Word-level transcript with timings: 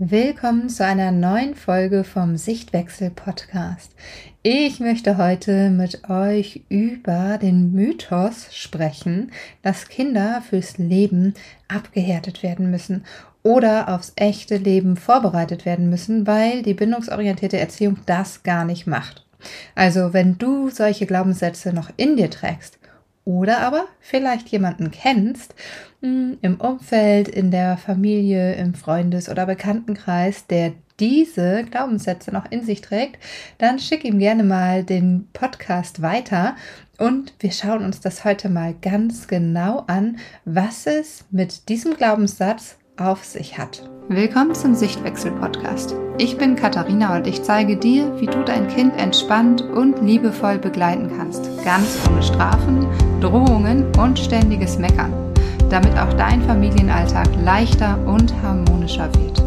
Willkommen 0.00 0.68
zu 0.68 0.84
einer 0.84 1.10
neuen 1.10 1.56
Folge 1.56 2.04
vom 2.04 2.36
Sichtwechsel 2.36 3.10
Podcast. 3.10 3.90
Ich 4.44 4.78
möchte 4.78 5.18
heute 5.18 5.70
mit 5.70 6.08
euch 6.08 6.62
über 6.68 7.36
den 7.36 7.72
Mythos 7.72 8.46
sprechen, 8.54 9.32
dass 9.62 9.88
Kinder 9.88 10.40
fürs 10.48 10.78
Leben 10.78 11.34
abgehärtet 11.66 12.44
werden 12.44 12.70
müssen 12.70 13.04
oder 13.42 13.88
aufs 13.88 14.12
echte 14.14 14.58
Leben 14.58 14.96
vorbereitet 14.96 15.64
werden 15.66 15.90
müssen, 15.90 16.28
weil 16.28 16.62
die 16.62 16.74
bindungsorientierte 16.74 17.58
Erziehung 17.58 17.98
das 18.06 18.44
gar 18.44 18.64
nicht 18.64 18.86
macht. 18.86 19.26
Also 19.74 20.12
wenn 20.12 20.38
du 20.38 20.70
solche 20.70 21.06
Glaubenssätze 21.06 21.72
noch 21.72 21.90
in 21.96 22.16
dir 22.16 22.30
trägst 22.30 22.77
oder 23.28 23.58
aber 23.60 23.84
vielleicht 24.00 24.48
jemanden 24.48 24.90
kennst, 24.90 25.54
hm, 26.00 26.38
im 26.40 26.58
Umfeld, 26.58 27.28
in 27.28 27.50
der 27.50 27.76
Familie, 27.76 28.54
im 28.54 28.72
Freundes- 28.72 29.28
oder 29.28 29.44
Bekanntenkreis, 29.44 30.46
der 30.46 30.72
diese 30.98 31.62
Glaubenssätze 31.70 32.32
noch 32.32 32.50
in 32.50 32.64
sich 32.64 32.80
trägt, 32.80 33.22
dann 33.58 33.78
schick 33.78 34.02
ihm 34.04 34.18
gerne 34.18 34.44
mal 34.44 34.82
den 34.82 35.28
Podcast 35.34 36.00
weiter 36.00 36.56
und 36.96 37.34
wir 37.40 37.52
schauen 37.52 37.84
uns 37.84 38.00
das 38.00 38.24
heute 38.24 38.48
mal 38.48 38.74
ganz 38.80 39.28
genau 39.28 39.84
an, 39.86 40.16
was 40.46 40.86
es 40.86 41.26
mit 41.30 41.68
diesem 41.68 41.98
Glaubenssatz 41.98 42.78
auf 42.96 43.24
sich 43.24 43.58
hat. 43.58 43.88
Willkommen 44.10 44.54
zum 44.54 44.74
Sichtwechsel 44.74 45.32
Podcast. 45.32 45.94
Ich 46.16 46.38
bin 46.38 46.56
Katharina 46.56 47.14
und 47.14 47.26
ich 47.26 47.42
zeige 47.42 47.76
dir, 47.76 48.18
wie 48.20 48.26
du 48.26 48.42
dein 48.42 48.66
Kind 48.68 48.96
entspannt 48.96 49.60
und 49.60 50.00
liebevoll 50.00 50.58
begleiten 50.58 51.10
kannst, 51.14 51.44
ganz 51.62 51.98
ohne 52.08 52.22
Strafen, 52.22 52.77
Drohungen 53.20 53.84
und 53.96 54.16
ständiges 54.18 54.78
Meckern, 54.78 55.12
damit 55.70 55.98
auch 55.98 56.12
dein 56.14 56.40
Familienalltag 56.42 57.26
leichter 57.42 57.98
und 58.06 58.32
harmonischer 58.42 59.12
wird. 59.14 59.42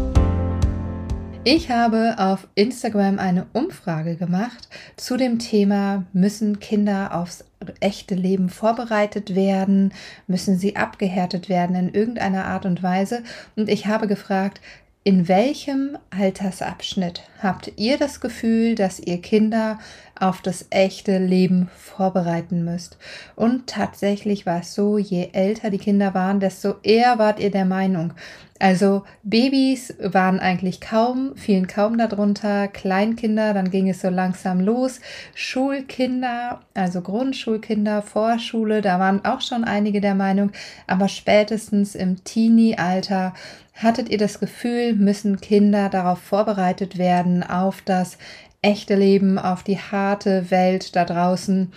Ich 1.44 1.70
habe 1.70 2.16
auf 2.18 2.46
Instagram 2.54 3.18
eine 3.18 3.46
Umfrage 3.52 4.16
gemacht 4.16 4.68
zu 4.96 5.16
dem 5.16 5.38
Thema, 5.38 6.04
müssen 6.12 6.60
Kinder 6.60 7.16
aufs 7.16 7.44
echte 7.80 8.14
Leben 8.14 8.48
vorbereitet 8.48 9.34
werden, 9.34 9.92
müssen 10.28 10.56
sie 10.56 10.76
abgehärtet 10.76 11.48
werden 11.48 11.74
in 11.74 11.94
irgendeiner 11.94 12.44
Art 12.44 12.66
und 12.66 12.82
Weise. 12.82 13.24
Und 13.56 13.68
ich 13.68 13.86
habe 13.86 14.06
gefragt, 14.06 14.60
in 15.04 15.26
welchem 15.26 15.98
Altersabschnitt 16.10 17.22
habt 17.42 17.72
ihr 17.76 17.98
das 17.98 18.20
Gefühl, 18.20 18.76
dass 18.76 19.00
ihr 19.00 19.20
Kinder 19.20 19.80
auf 20.18 20.42
das 20.42 20.66
echte 20.70 21.18
Leben 21.18 21.68
vorbereiten 21.76 22.64
müsst? 22.64 22.98
Und 23.34 23.66
tatsächlich 23.66 24.46
war 24.46 24.60
es 24.60 24.74
so, 24.74 24.98
je 24.98 25.30
älter 25.32 25.70
die 25.70 25.78
Kinder 25.78 26.14
waren, 26.14 26.38
desto 26.38 26.76
eher 26.84 27.18
wart 27.18 27.40
ihr 27.40 27.50
der 27.50 27.64
Meinung. 27.64 28.14
Also 28.62 29.02
Babys 29.24 29.92
waren 29.98 30.38
eigentlich 30.38 30.80
kaum, 30.80 31.34
fielen 31.34 31.66
kaum 31.66 31.98
darunter, 31.98 32.68
Kleinkinder, 32.68 33.54
dann 33.54 33.72
ging 33.72 33.88
es 33.88 34.02
so 34.02 34.08
langsam 34.08 34.60
los, 34.60 35.00
Schulkinder, 35.34 36.60
also 36.72 37.00
Grundschulkinder, 37.00 38.02
Vorschule, 38.02 38.80
da 38.80 39.00
waren 39.00 39.24
auch 39.24 39.40
schon 39.40 39.64
einige 39.64 40.00
der 40.00 40.14
Meinung, 40.14 40.52
aber 40.86 41.08
spätestens 41.08 41.96
im 41.96 42.22
Teenie-Alter 42.22 43.34
Hattet 43.74 44.10
ihr 44.10 44.18
das 44.18 44.38
Gefühl, 44.38 44.94
müssen 44.94 45.40
Kinder 45.40 45.88
darauf 45.88 46.20
vorbereitet 46.20 46.98
werden, 46.98 47.42
auf 47.42 47.82
das 47.82 48.18
echte 48.60 48.94
Leben, 48.94 49.38
auf 49.38 49.62
die 49.64 49.78
harte 49.78 50.50
Welt 50.50 50.94
da 50.94 51.04
draußen, 51.04 51.72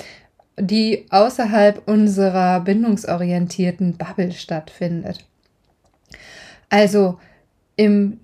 die 0.60 1.08
außerhalb 1.10 1.88
unserer 1.88 2.60
bindungsorientierten 2.60 3.98
Bubble 3.98 4.34
stattfindet? 4.34 5.26
Also 6.70 7.20
im 7.76 8.20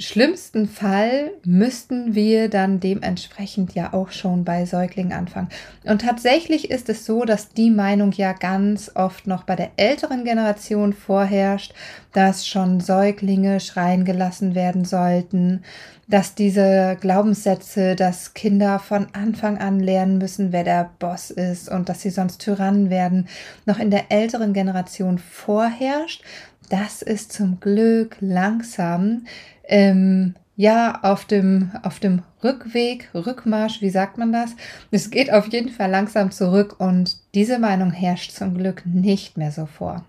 schlimmsten 0.00 0.68
Fall 0.68 1.32
müssten 1.44 2.14
wir 2.14 2.48
dann 2.48 2.78
dementsprechend 2.78 3.74
ja 3.74 3.92
auch 3.92 4.12
schon 4.12 4.44
bei 4.44 4.64
Säuglingen 4.64 5.12
anfangen. 5.12 5.48
Und 5.84 6.02
tatsächlich 6.02 6.70
ist 6.70 6.88
es 6.88 7.04
so, 7.04 7.24
dass 7.24 7.48
die 7.48 7.70
Meinung 7.70 8.12
ja 8.12 8.32
ganz 8.32 8.92
oft 8.94 9.26
noch 9.26 9.42
bei 9.42 9.56
der 9.56 9.72
älteren 9.76 10.24
Generation 10.24 10.92
vorherrscht, 10.92 11.74
dass 12.12 12.46
schon 12.46 12.78
Säuglinge 12.78 13.58
schreien 13.58 14.04
gelassen 14.04 14.54
werden 14.54 14.84
sollten, 14.84 15.64
dass 16.08 16.34
diese 16.34 16.96
Glaubenssätze, 17.00 17.94
dass 17.94 18.34
Kinder 18.34 18.78
von 18.78 19.08
Anfang 19.12 19.58
an 19.58 19.78
lernen 19.78 20.18
müssen, 20.18 20.52
wer 20.52 20.64
der 20.64 20.90
Boss 20.98 21.30
ist 21.30 21.68
und 21.68 21.88
dass 21.88 22.00
sie 22.00 22.10
sonst 22.10 22.38
Tyrannen 22.38 22.88
werden, 22.88 23.28
noch 23.66 23.78
in 23.78 23.90
der 23.90 24.10
älteren 24.10 24.54
Generation 24.54 25.18
vorherrscht. 25.18 26.22
Das 26.70 27.02
ist 27.02 27.32
zum 27.32 27.60
Glück 27.60 28.16
langsam 28.20 29.26
ähm, 29.64 30.34
ja, 30.56 30.98
auf 31.02 31.24
dem, 31.24 31.70
auf 31.82 32.00
dem 32.00 32.22
Rückweg, 32.42 33.10
Rückmarsch, 33.14 33.80
wie 33.80 33.90
sagt 33.90 34.18
man 34.18 34.32
das? 34.32 34.56
Es 34.90 35.10
geht 35.10 35.32
auf 35.32 35.46
jeden 35.52 35.68
Fall 35.68 35.88
langsam 35.88 36.32
zurück 36.32 36.76
und 36.78 37.18
diese 37.34 37.60
Meinung 37.60 37.92
herrscht 37.92 38.32
zum 38.32 38.54
Glück 38.56 38.82
nicht 38.84 39.36
mehr 39.36 39.52
so 39.52 39.66
vor. 39.66 40.04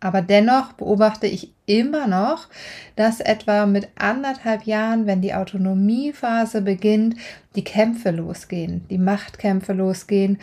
Aber 0.00 0.22
dennoch 0.22 0.72
beobachte 0.72 1.26
ich 1.26 1.52
immer 1.66 2.06
noch, 2.06 2.48
dass 2.96 3.20
etwa 3.20 3.66
mit 3.66 3.88
anderthalb 3.96 4.64
Jahren, 4.64 5.06
wenn 5.06 5.20
die 5.20 5.34
Autonomiephase 5.34 6.62
beginnt, 6.62 7.16
die 7.54 7.64
Kämpfe 7.64 8.10
losgehen, 8.10 8.86
die 8.88 8.98
Machtkämpfe 8.98 9.74
losgehen 9.74 10.38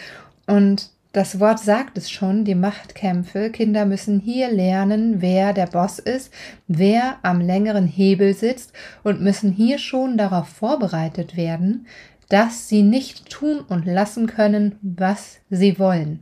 und 0.46 0.92
das 1.14 1.40
Wort 1.40 1.58
sagt 1.58 1.98
es 1.98 2.12
schon, 2.12 2.46
die 2.46 2.54
Machtkämpfe. 2.54 3.50
Kinder 3.50 3.86
müssen 3.86 4.20
hier 4.20 4.52
lernen, 4.52 5.20
wer 5.20 5.52
der 5.52 5.66
Boss 5.66 5.98
ist, 5.98 6.32
wer 6.68 7.16
am 7.24 7.42
längeren 7.42 7.88
Hebel 7.88 8.36
sitzt 8.36 8.72
und 9.04 9.22
müssen 9.22 9.52
hier 9.52 9.80
schon 9.80 10.20
darauf 10.20 10.48
vorbereitet 10.48 11.36
werden, 11.36 11.88
dass 12.30 12.70
sie 12.70 12.84
nicht 12.84 13.32
tun 13.32 13.62
und 13.62 13.88
lassen 13.88 14.28
können, 14.28 14.76
was 14.82 15.40
sie 15.50 15.80
wollen 15.80 16.20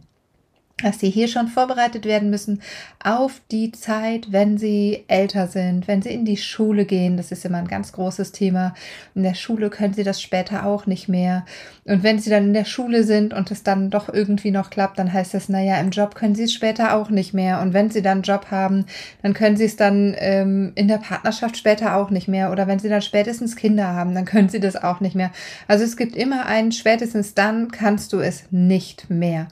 dass 0.84 1.00
sie 1.00 1.10
hier 1.10 1.30
schon 1.30 1.48
vorbereitet 1.48 2.04
werden 2.06 2.30
müssen 2.30 2.62
auf 3.02 3.40
die 3.50 3.72
Zeit, 3.72 4.34
wenn 4.34 4.58
sie 4.58 5.06
älter 5.08 5.48
sind, 5.48 5.88
wenn 5.88 6.02
sie 6.02 6.10
in 6.10 6.26
die 6.26 6.36
Schule 6.36 6.84
gehen. 6.84 7.16
Das 7.16 7.32
ist 7.32 7.46
immer 7.46 7.60
ein 7.60 7.70
ganz 7.70 7.94
großes 7.94 8.34
Thema. 8.34 8.74
In 9.14 9.24
der 9.24 9.36
Schule 9.36 9.70
können 9.70 9.94
sie 9.94 10.04
das 10.04 10.22
später 10.22 10.66
auch 10.66 10.86
nicht 10.86 11.08
mehr. 11.08 11.46
Und 11.86 12.04
wenn 12.04 12.20
sie 12.20 12.30
dann 12.30 12.48
in 12.48 12.54
der 12.54 12.66
Schule 12.66 13.06
sind 13.06 13.34
und 13.34 13.52
es 13.52 13.64
dann 13.64 13.90
doch 13.90 14.14
irgendwie 14.14 14.52
noch 14.52 14.70
klappt, 14.70 15.00
dann 15.00 15.14
heißt 15.14 15.34
das, 15.34 15.48
naja, 15.48 15.80
im 15.80 15.92
Job 15.92 16.14
können 16.14 16.36
sie 16.36 16.44
es 16.44 16.54
später 16.54 16.94
auch 16.96 17.10
nicht 17.10 17.34
mehr. 17.34 17.62
Und 17.62 17.74
wenn 17.74 17.90
sie 17.90 18.02
dann 18.02 18.18
einen 18.18 18.24
Job 18.24 18.48
haben, 18.52 18.86
dann 19.22 19.34
können 19.34 19.56
sie 19.56 19.66
es 19.66 19.78
dann 19.78 20.14
ähm, 20.18 20.74
in 20.76 20.90
der 20.90 20.98
Partnerschaft 20.98 21.56
später 21.56 21.96
auch 21.96 22.10
nicht 22.10 22.28
mehr. 22.28 22.52
Oder 22.52 22.68
wenn 22.68 22.80
sie 22.80 22.90
dann 22.90 23.02
spätestens 23.02 23.56
Kinder 23.56 23.88
haben, 23.94 24.14
dann 24.14 24.26
können 24.26 24.50
sie 24.50 24.60
das 24.60 24.76
auch 24.76 25.00
nicht 25.00 25.16
mehr. 25.16 25.32
Also 25.70 25.86
es 25.86 25.96
gibt 25.96 26.18
immer 26.18 26.48
einen, 26.48 26.74
spätestens 26.74 27.34
dann 27.34 27.72
kannst 27.72 28.12
du 28.12 28.20
es 28.20 28.44
nicht 28.52 29.10
mehr 29.10 29.48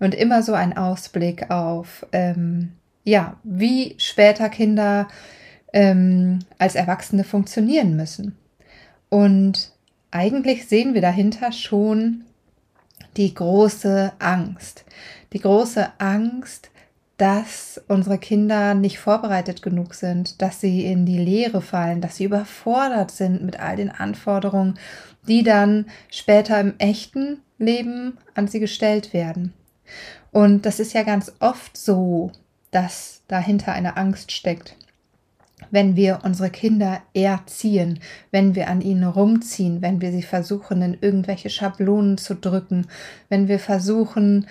und 0.00 0.14
immer 0.14 0.42
so 0.42 0.54
ein 0.54 0.76
Ausblick 0.76 1.50
auf, 1.50 2.06
ähm, 2.12 2.72
ja, 3.04 3.36
wie 3.42 3.94
später 3.98 4.48
Kinder 4.48 5.08
ähm, 5.72 6.40
als 6.58 6.74
Erwachsene 6.74 7.24
funktionieren 7.24 7.96
müssen. 7.96 8.36
Und 9.08 9.72
eigentlich 10.10 10.66
sehen 10.66 10.94
wir 10.94 11.00
dahinter 11.00 11.52
schon 11.52 12.24
die 13.16 13.34
große 13.34 14.12
Angst. 14.18 14.84
Die 15.32 15.40
große 15.40 15.88
Angst, 15.98 16.70
dass 17.18 17.80
unsere 17.88 18.18
Kinder 18.18 18.74
nicht 18.74 18.98
vorbereitet 18.98 19.60
genug 19.60 19.94
sind, 19.94 20.40
dass 20.40 20.60
sie 20.60 20.84
in 20.84 21.04
die 21.04 21.18
Leere 21.18 21.60
fallen, 21.60 22.00
dass 22.00 22.16
sie 22.16 22.24
überfordert 22.24 23.10
sind 23.10 23.42
mit 23.42 23.58
all 23.58 23.76
den 23.76 23.90
Anforderungen, 23.90 24.78
die 25.26 25.42
dann 25.42 25.86
später 26.10 26.60
im 26.60 26.74
echten 26.78 27.40
Leben 27.58 28.18
an 28.34 28.46
sie 28.46 28.60
gestellt 28.60 29.12
werden. 29.12 29.52
Und 30.30 30.66
das 30.66 30.80
ist 30.80 30.92
ja 30.92 31.02
ganz 31.02 31.32
oft 31.40 31.76
so, 31.76 32.32
dass 32.70 33.22
dahinter 33.28 33.72
eine 33.72 33.96
Angst 33.96 34.32
steckt. 34.32 34.76
Wenn 35.70 35.96
wir 35.96 36.20
unsere 36.22 36.50
Kinder 36.50 37.02
erziehen, 37.14 37.98
wenn 38.30 38.54
wir 38.54 38.68
an 38.68 38.80
ihnen 38.80 39.04
rumziehen, 39.04 39.82
wenn 39.82 40.00
wir 40.00 40.12
sie 40.12 40.22
versuchen, 40.22 40.82
in 40.82 40.98
irgendwelche 41.00 41.50
Schablonen 41.50 42.16
zu 42.16 42.34
drücken, 42.34 42.86
wenn 43.28 43.48
wir 43.48 43.58
versuchen, 43.58 44.46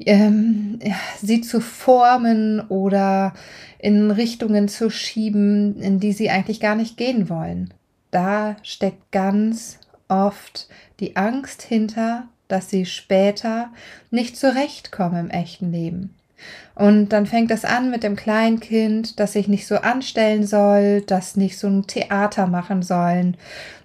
ähm, 0.00 0.78
sie 1.20 1.42
zu 1.42 1.60
formen 1.60 2.60
oder 2.68 3.34
in 3.78 4.10
Richtungen 4.10 4.68
zu 4.68 4.90
schieben, 4.90 5.80
in 5.80 6.00
die 6.00 6.12
sie 6.12 6.30
eigentlich 6.30 6.60
gar 6.60 6.74
nicht 6.74 6.96
gehen 6.96 7.28
wollen. 7.28 7.74
Da 8.10 8.56
steckt 8.62 9.12
ganz 9.12 9.78
oft 10.08 10.68
die 11.00 11.16
Angst 11.16 11.62
hinter, 11.62 12.28
dass 12.48 12.70
sie 12.70 12.86
später 12.86 13.70
nicht 14.10 14.36
zurechtkommen 14.36 15.26
im 15.26 15.30
echten 15.30 15.70
Leben. 15.70 16.14
Und 16.74 17.08
dann 17.08 17.26
fängt 17.26 17.50
es 17.50 17.64
an 17.64 17.90
mit 17.90 18.04
dem 18.04 18.14
Kleinkind, 18.14 19.18
das 19.18 19.32
sich 19.32 19.48
nicht 19.48 19.66
so 19.66 19.76
anstellen 19.76 20.46
soll, 20.46 21.00
das 21.00 21.36
nicht 21.36 21.58
so 21.58 21.66
ein 21.66 21.86
Theater 21.88 22.46
machen 22.46 22.82
sollen. 22.82 23.36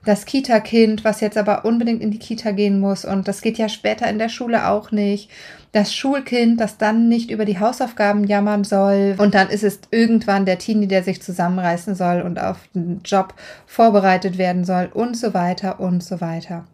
Das 0.05 0.25
Kita-Kind, 0.25 1.03
was 1.03 1.21
jetzt 1.21 1.37
aber 1.37 1.65
unbedingt 1.65 2.01
in 2.01 2.11
die 2.11 2.19
Kita 2.19 2.51
gehen 2.51 2.79
muss 2.79 3.05
und 3.05 3.27
das 3.27 3.41
geht 3.41 3.57
ja 3.57 3.69
später 3.69 4.07
in 4.07 4.19
der 4.19 4.29
Schule 4.29 4.67
auch 4.67 4.91
nicht. 4.91 5.31
Das 5.71 5.95
Schulkind, 5.95 6.61
das 6.61 6.77
dann 6.77 7.09
nicht 7.09 7.31
über 7.31 7.45
die 7.45 7.59
Hausaufgaben 7.59 8.25
jammern 8.25 8.63
soll. 8.63 9.15
Und 9.17 9.33
dann 9.33 9.49
ist 9.49 9.63
es 9.63 9.79
irgendwann 9.89 10.45
der 10.45 10.59
Teenie, 10.59 10.87
der 10.87 11.01
sich 11.01 11.19
zusammenreißen 11.23 11.95
soll 11.95 12.21
und 12.21 12.39
auf 12.39 12.57
den 12.75 13.01
Job 13.03 13.33
vorbereitet 13.65 14.37
werden 14.37 14.65
soll 14.65 14.91
und 14.93 15.17
so 15.17 15.33
weiter 15.33 15.79
und 15.79 16.03
so 16.03 16.21
weiter. 16.21 16.65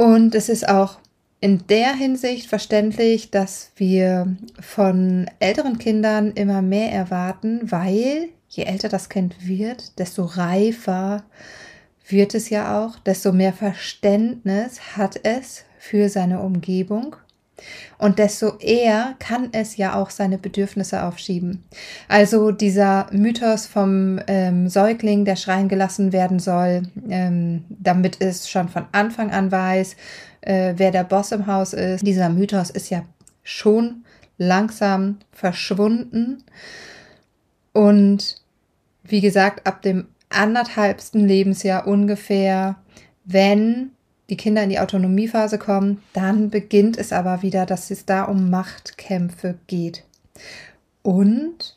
Und 0.00 0.36
es 0.36 0.48
ist 0.48 0.68
auch 0.68 0.98
in 1.40 1.66
der 1.66 1.92
Hinsicht 1.92 2.48
verständlich, 2.48 3.32
dass 3.32 3.72
wir 3.74 4.36
von 4.60 5.28
älteren 5.40 5.78
Kindern 5.78 6.30
immer 6.32 6.62
mehr 6.62 6.92
erwarten, 6.92 7.60
weil 7.70 8.28
je 8.48 8.62
älter 8.62 8.88
das 8.88 9.08
Kind 9.08 9.34
wird, 9.46 9.98
desto 9.98 10.24
reifer 10.24 11.24
wird 12.08 12.34
es 12.34 12.48
ja 12.48 12.80
auch, 12.80 13.00
desto 13.00 13.32
mehr 13.32 13.52
Verständnis 13.52 14.96
hat 14.96 15.18
es 15.24 15.64
für 15.78 16.08
seine 16.08 16.40
Umgebung 16.42 17.16
und 17.98 18.18
desto 18.18 18.58
eher 18.58 19.14
kann 19.18 19.48
es 19.52 19.76
ja 19.76 19.94
auch 19.94 20.10
seine 20.10 20.38
Bedürfnisse 20.38 21.02
aufschieben. 21.02 21.64
Also 22.08 22.52
dieser 22.52 23.06
Mythos 23.12 23.66
vom 23.66 24.20
ähm, 24.26 24.68
Säugling, 24.68 25.24
der 25.24 25.36
schreien 25.36 25.68
gelassen 25.68 26.12
werden 26.12 26.38
soll, 26.38 26.82
ähm, 27.08 27.64
damit 27.68 28.20
es 28.20 28.48
schon 28.48 28.68
von 28.68 28.86
Anfang 28.92 29.30
an 29.30 29.50
weiß, 29.50 29.96
äh, 30.42 30.74
wer 30.76 30.90
der 30.90 31.04
Boss 31.04 31.32
im 31.32 31.46
Haus 31.46 31.72
ist. 31.72 32.06
Dieser 32.06 32.28
Mythos 32.28 32.70
ist 32.70 32.90
ja 32.90 33.02
schon 33.42 34.04
langsam 34.36 35.18
verschwunden. 35.32 36.44
Und 37.72 38.36
wie 39.02 39.20
gesagt, 39.20 39.66
ab 39.66 39.82
dem 39.82 40.08
anderthalbsten 40.30 41.26
Lebensjahr 41.26 41.86
ungefähr, 41.86 42.76
wenn 43.24 43.90
die 44.30 44.36
Kinder 44.36 44.62
in 44.62 44.70
die 44.70 44.80
Autonomiephase 44.80 45.58
kommen, 45.58 46.02
dann 46.12 46.50
beginnt 46.50 46.98
es 46.98 47.12
aber 47.12 47.42
wieder, 47.42 47.66
dass 47.66 47.90
es 47.90 48.04
da 48.04 48.24
um 48.24 48.50
Machtkämpfe 48.50 49.58
geht. 49.66 50.04
Und 51.02 51.76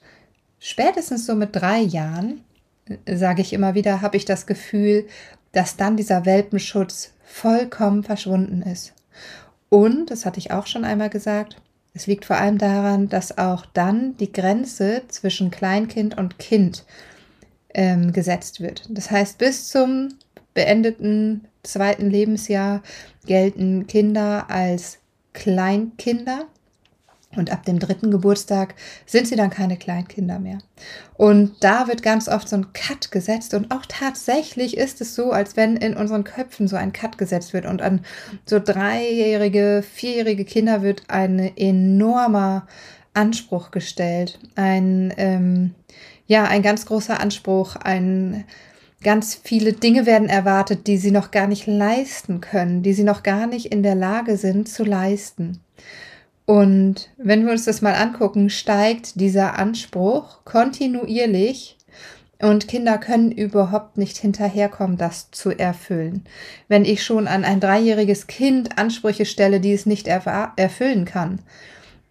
spätestens 0.60 1.26
so 1.26 1.36
mit 1.36 1.56
drei 1.56 1.80
Jahren, 1.80 2.42
äh, 3.06 3.16
sage 3.16 3.42
ich 3.42 3.54
immer 3.54 3.74
wieder, 3.74 4.02
habe 4.02 4.18
ich 4.18 4.26
das 4.26 4.46
Gefühl, 4.46 5.08
dass 5.54 5.78
dann 5.78 5.98
dieser 5.98 6.26
Welpenschutz 6.26 7.14
vollkommen 7.24 8.04
verschwunden 8.04 8.62
ist. 8.62 8.94
Und, 9.70 10.12
das 10.12 10.26
hatte 10.26 10.40
ich 10.40 10.52
auch 10.52 10.68
schon 10.68 10.84
einmal 10.84 11.10
gesagt, 11.10 11.62
es 11.94 12.08
liegt 12.08 12.26
vor 12.26 12.38
allem 12.38 12.58
daran, 12.58 13.10
dass 13.10 13.38
auch 13.38 13.66
dann 13.66 14.16
die 14.18 14.32
Grenze 14.32 15.04
zwischen 15.08 15.52
Kleinkind 15.52 16.18
und 16.18 16.40
Kind 16.40 16.86
ähm, 17.74 18.14
gesetzt 18.14 18.62
wird. 18.62 18.86
Das 18.90 19.12
heißt, 19.12 19.38
bis 19.38 19.68
zum 19.68 20.10
beendeten 20.54 21.48
zweiten 21.64 22.10
Lebensjahr 22.10 22.82
gelten 23.26 23.88
Kinder 23.88 24.50
als 24.50 25.00
Kleinkinder 25.34 26.48
und 27.36 27.52
ab 27.52 27.64
dem 27.66 27.80
dritten 27.80 28.12
Geburtstag 28.12 28.76
sind 29.06 29.28
sie 29.28 29.38
dann 29.38 29.50
keine 29.50 29.78
Kleinkinder 29.78 30.38
mehr. 30.40 30.58
Und 31.14 31.56
da 31.62 31.88
wird 31.88 32.04
ganz 32.04 32.28
oft 32.28 32.50
so 32.50 32.58
ein 32.58 32.74
Cut 32.74 33.12
gesetzt. 33.12 33.54
Und 33.54 33.72
auch 33.72 33.86
tatsächlich 33.88 34.76
ist 34.76 35.00
es 35.00 35.16
so, 35.16 35.32
als 35.32 35.56
wenn 35.56 35.78
in 35.78 35.96
unseren 35.96 36.26
Köpfen 36.26 36.68
so 36.68 36.76
ein 36.76 36.92
Cut 36.92 37.18
gesetzt 37.18 37.54
wird. 37.54 37.66
Und 37.66 37.82
an 37.82 38.02
so 38.46 38.60
dreijährige, 38.60 39.82
vierjährige 39.82 40.44
Kinder 40.44 40.82
wird 40.82 41.04
ein 41.08 41.56
enormer 41.56 42.68
Anspruch 43.14 43.72
gestellt. 43.72 44.40
Ein, 44.56 45.14
ähm, 45.16 45.74
ja, 46.28 46.44
ein 46.46 46.62
ganz 46.62 46.86
großer 46.86 47.20
Anspruch, 47.20 47.78
ein 47.78 48.44
Ganz 49.04 49.40
viele 49.44 49.74
Dinge 49.74 50.06
werden 50.06 50.30
erwartet, 50.30 50.86
die 50.86 50.98
sie 50.98 51.12
noch 51.12 51.32
gar 51.32 51.48
nicht 51.48 51.66
leisten 51.66 52.40
können, 52.40 52.84
die 52.84 52.94
sie 52.94 53.04
noch 53.04 53.24
gar 53.24 53.48
nicht 53.48 53.68
in 53.68 53.82
der 53.82 53.96
Lage 53.96 54.38
sind 54.38 54.70
zu 54.70 54.84
leisten. 54.84 55.60
Und 56.46 57.10
wenn 57.18 57.46
wir 57.46 57.52
uns 57.52 57.66
das 57.66 57.82
mal 57.82 57.96
angucken, 57.96 58.50
steigt 58.50 59.20
dieser 59.20 59.58
Anspruch 59.58 60.44
kontinuierlich 60.46 61.78
und 62.42 62.68
Kinder 62.68 62.98
können 62.98 63.32
überhaupt 63.32 63.98
nicht 63.98 64.18
hinterherkommen, 64.18 64.98
das 64.98 65.32
zu 65.32 65.52
erfüllen. 65.52 66.26
Wenn 66.68 66.86
ich 66.86 67.04
schon 67.04 67.28
an 67.28 67.44
ein 67.44 67.60
dreijähriges 67.60 68.28
Kind 68.28 68.78
Ansprüche 68.78 69.26
stelle, 69.26 69.60
die 69.60 69.74
es 69.74 69.86
nicht 69.86 70.08
erfüllen 70.08 71.06
kann, 71.06 71.40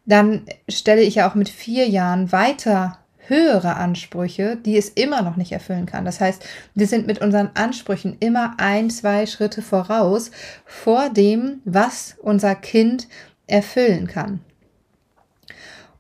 dann 0.06 0.42
stelle 0.68 1.02
ich 1.02 1.16
ja 1.16 1.30
auch 1.30 1.34
mit 1.34 1.48
vier 1.48 1.88
Jahren 1.88 2.32
weiter 2.32 2.98
höhere 3.30 3.76
Ansprüche, 3.76 4.56
die 4.56 4.76
es 4.76 4.90
immer 4.90 5.22
noch 5.22 5.36
nicht 5.36 5.52
erfüllen 5.52 5.86
kann. 5.86 6.04
Das 6.04 6.20
heißt, 6.20 6.44
wir 6.74 6.86
sind 6.86 7.06
mit 7.06 7.22
unseren 7.22 7.50
Ansprüchen 7.54 8.18
immer 8.20 8.54
ein, 8.58 8.90
zwei 8.90 9.24
Schritte 9.24 9.62
voraus 9.62 10.30
vor 10.66 11.08
dem, 11.08 11.60
was 11.64 12.16
unser 12.20 12.54
Kind 12.54 13.08
erfüllen 13.46 14.06
kann. 14.06 14.40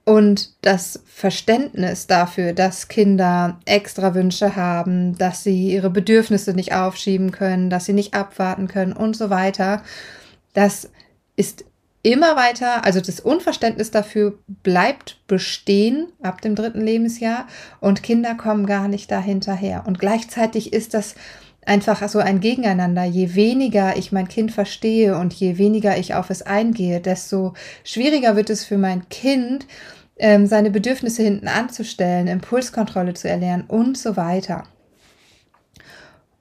Und 0.04 0.54
das 0.62 1.00
Verständnis 1.06 2.06
dafür, 2.06 2.52
dass 2.52 2.88
Kinder 2.88 3.60
extra 3.64 4.14
Wünsche 4.14 4.56
haben, 4.56 5.16
dass 5.16 5.44
sie 5.44 5.72
ihre 5.72 5.90
Bedürfnisse 5.90 6.52
nicht 6.52 6.74
aufschieben 6.74 7.30
können, 7.30 7.70
dass 7.70 7.84
sie 7.84 7.92
nicht 7.92 8.12
abwarten 8.14 8.66
können 8.66 8.92
und 8.92 9.16
so 9.16 9.30
weiter, 9.30 9.82
das 10.52 10.90
ist 11.36 11.64
immer 12.02 12.36
weiter, 12.36 12.84
also 12.84 13.00
das 13.00 13.20
Unverständnis 13.20 13.90
dafür 13.90 14.38
bleibt 14.46 15.18
bestehen 15.26 16.08
ab 16.22 16.40
dem 16.40 16.54
dritten 16.54 16.80
Lebensjahr 16.80 17.46
und 17.80 18.02
Kinder 18.02 18.34
kommen 18.34 18.66
gar 18.66 18.88
nicht 18.88 19.10
dahinterher. 19.10 19.84
Und 19.86 19.98
gleichzeitig 19.98 20.72
ist 20.72 20.94
das 20.94 21.14
einfach 21.66 22.08
so 22.08 22.18
ein 22.18 22.40
Gegeneinander. 22.40 23.04
Je 23.04 23.34
weniger 23.34 23.96
ich 23.96 24.12
mein 24.12 24.28
Kind 24.28 24.52
verstehe 24.52 25.16
und 25.16 25.34
je 25.34 25.58
weniger 25.58 25.98
ich 25.98 26.14
auf 26.14 26.30
es 26.30 26.42
eingehe, 26.42 27.00
desto 27.00 27.54
schwieriger 27.84 28.34
wird 28.34 28.50
es 28.50 28.64
für 28.64 28.78
mein 28.78 29.08
Kind, 29.10 29.66
ähm, 30.16 30.46
seine 30.46 30.70
Bedürfnisse 30.70 31.22
hinten 31.22 31.48
anzustellen, 31.48 32.28
Impulskontrolle 32.28 33.14
zu 33.14 33.28
erlernen 33.28 33.64
und 33.68 33.98
so 33.98 34.16
weiter. 34.16 34.64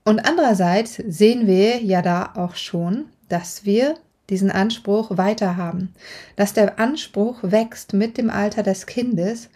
Und 0.05 0.19
andererseits 0.19 0.95
sehen 0.95 1.47
wir 1.47 1.81
ja 1.83 2.01
da 2.01 2.33
auch 2.35 2.55
schon, 2.55 3.05
dass 3.27 3.65
wir 3.65 3.95
diesen 4.29 4.51
Anspruch 4.51 5.17
weiterhaben, 5.17 5.93
dass 6.35 6.53
der 6.53 6.79
Anspruch 6.79 7.39
wächst 7.41 7.93
mit 7.93 8.17
dem 8.17 8.29
Alter 8.29 8.63
des 8.63 8.85
Kindes, 8.85 9.49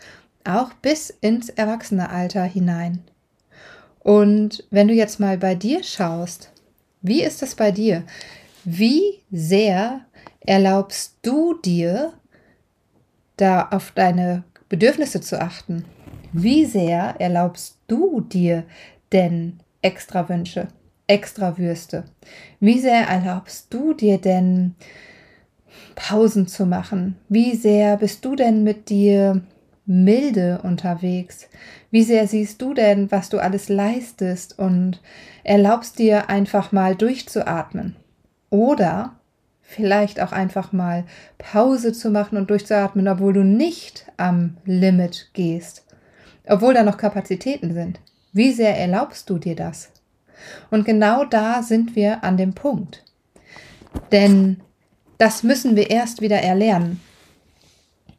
auch 0.43 0.73
bis 0.73 1.09
ins 1.09 1.49
Erwachsenealter 1.49 2.43
hinein. 2.43 3.01
Und 3.99 4.65
wenn 4.69 4.87
du 4.87 4.93
jetzt 4.93 5.19
mal 5.19 5.37
bei 5.37 5.55
dir 5.55 5.83
schaust, 5.83 6.51
wie 7.01 7.23
ist 7.23 7.41
das 7.41 7.55
bei 7.55 7.71
dir? 7.71 8.03
Wie 8.65 9.21
sehr 9.31 10.01
erlaubst 10.41 11.17
du 11.21 11.59
dir, 11.59 12.13
da 13.37 13.67
auf 13.69 13.91
deine 13.91 14.43
Bedürfnisse 14.69 15.21
zu 15.21 15.39
achten? 15.39 15.85
Wie 16.31 16.65
sehr 16.65 17.15
erlaubst 17.19 17.77
du 17.87 18.21
dir 18.21 18.63
denn 19.11 19.59
extra 19.81 20.27
Wünsche? 20.29 20.67
Extra 21.13 21.59
Würste. 21.59 22.05
Wie 22.59 22.79
sehr 22.79 23.07
erlaubst 23.07 23.71
du 23.71 23.93
dir 23.93 24.17
denn 24.17 24.73
Pausen 25.93 26.47
zu 26.47 26.65
machen? 26.65 27.17
Wie 27.29 27.55
sehr 27.55 27.97
bist 27.97 28.25
du 28.25 28.35
denn 28.35 28.63
mit 28.63 28.89
dir 28.89 29.43
milde 29.85 30.61
unterwegs? 30.63 31.47
Wie 31.91 32.01
sehr 32.01 32.27
siehst 32.27 32.61
du 32.63 32.73
denn, 32.73 33.11
was 33.11 33.29
du 33.29 33.37
alles 33.37 33.69
leistest 33.69 34.57
und 34.57 35.01
erlaubst 35.43 35.99
dir 35.99 36.31
einfach 36.31 36.71
mal 36.71 36.95
durchzuatmen? 36.95 37.95
Oder 38.49 39.19
vielleicht 39.61 40.19
auch 40.19 40.31
einfach 40.31 40.71
mal 40.71 41.05
Pause 41.37 41.93
zu 41.93 42.09
machen 42.09 42.39
und 42.39 42.49
durchzuatmen, 42.49 43.07
obwohl 43.07 43.33
du 43.33 43.43
nicht 43.43 44.07
am 44.17 44.57
Limit 44.65 45.29
gehst, 45.33 45.85
obwohl 46.47 46.73
da 46.73 46.81
noch 46.81 46.97
Kapazitäten 46.97 47.71
sind. 47.71 47.99
Wie 48.31 48.51
sehr 48.51 48.75
erlaubst 48.75 49.29
du 49.29 49.37
dir 49.37 49.55
das? 49.55 49.92
Und 50.71 50.85
genau 50.85 51.25
da 51.25 51.63
sind 51.63 51.95
wir 51.95 52.23
an 52.23 52.37
dem 52.37 52.53
Punkt. 52.53 53.03
Denn 54.11 54.61
das 55.17 55.43
müssen 55.43 55.75
wir 55.75 55.89
erst 55.89 56.21
wieder 56.21 56.37
erlernen. 56.37 57.01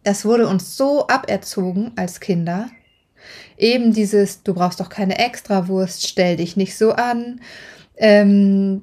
Das 0.03 0.25
wurde 0.25 0.47
uns 0.47 0.77
so 0.77 1.07
aberzogen 1.09 1.93
als 1.97 2.21
Kinder. 2.21 2.69
Eben 3.57 3.93
dieses, 3.93 4.43
du 4.43 4.55
brauchst 4.55 4.81
doch 4.81 4.89
keine 4.89 5.19
Extrawurst, 5.19 6.07
stell 6.07 6.37
dich 6.37 6.57
nicht 6.57 6.77
so 6.77 6.93
an. 6.93 7.41
Ähm, 7.97 8.83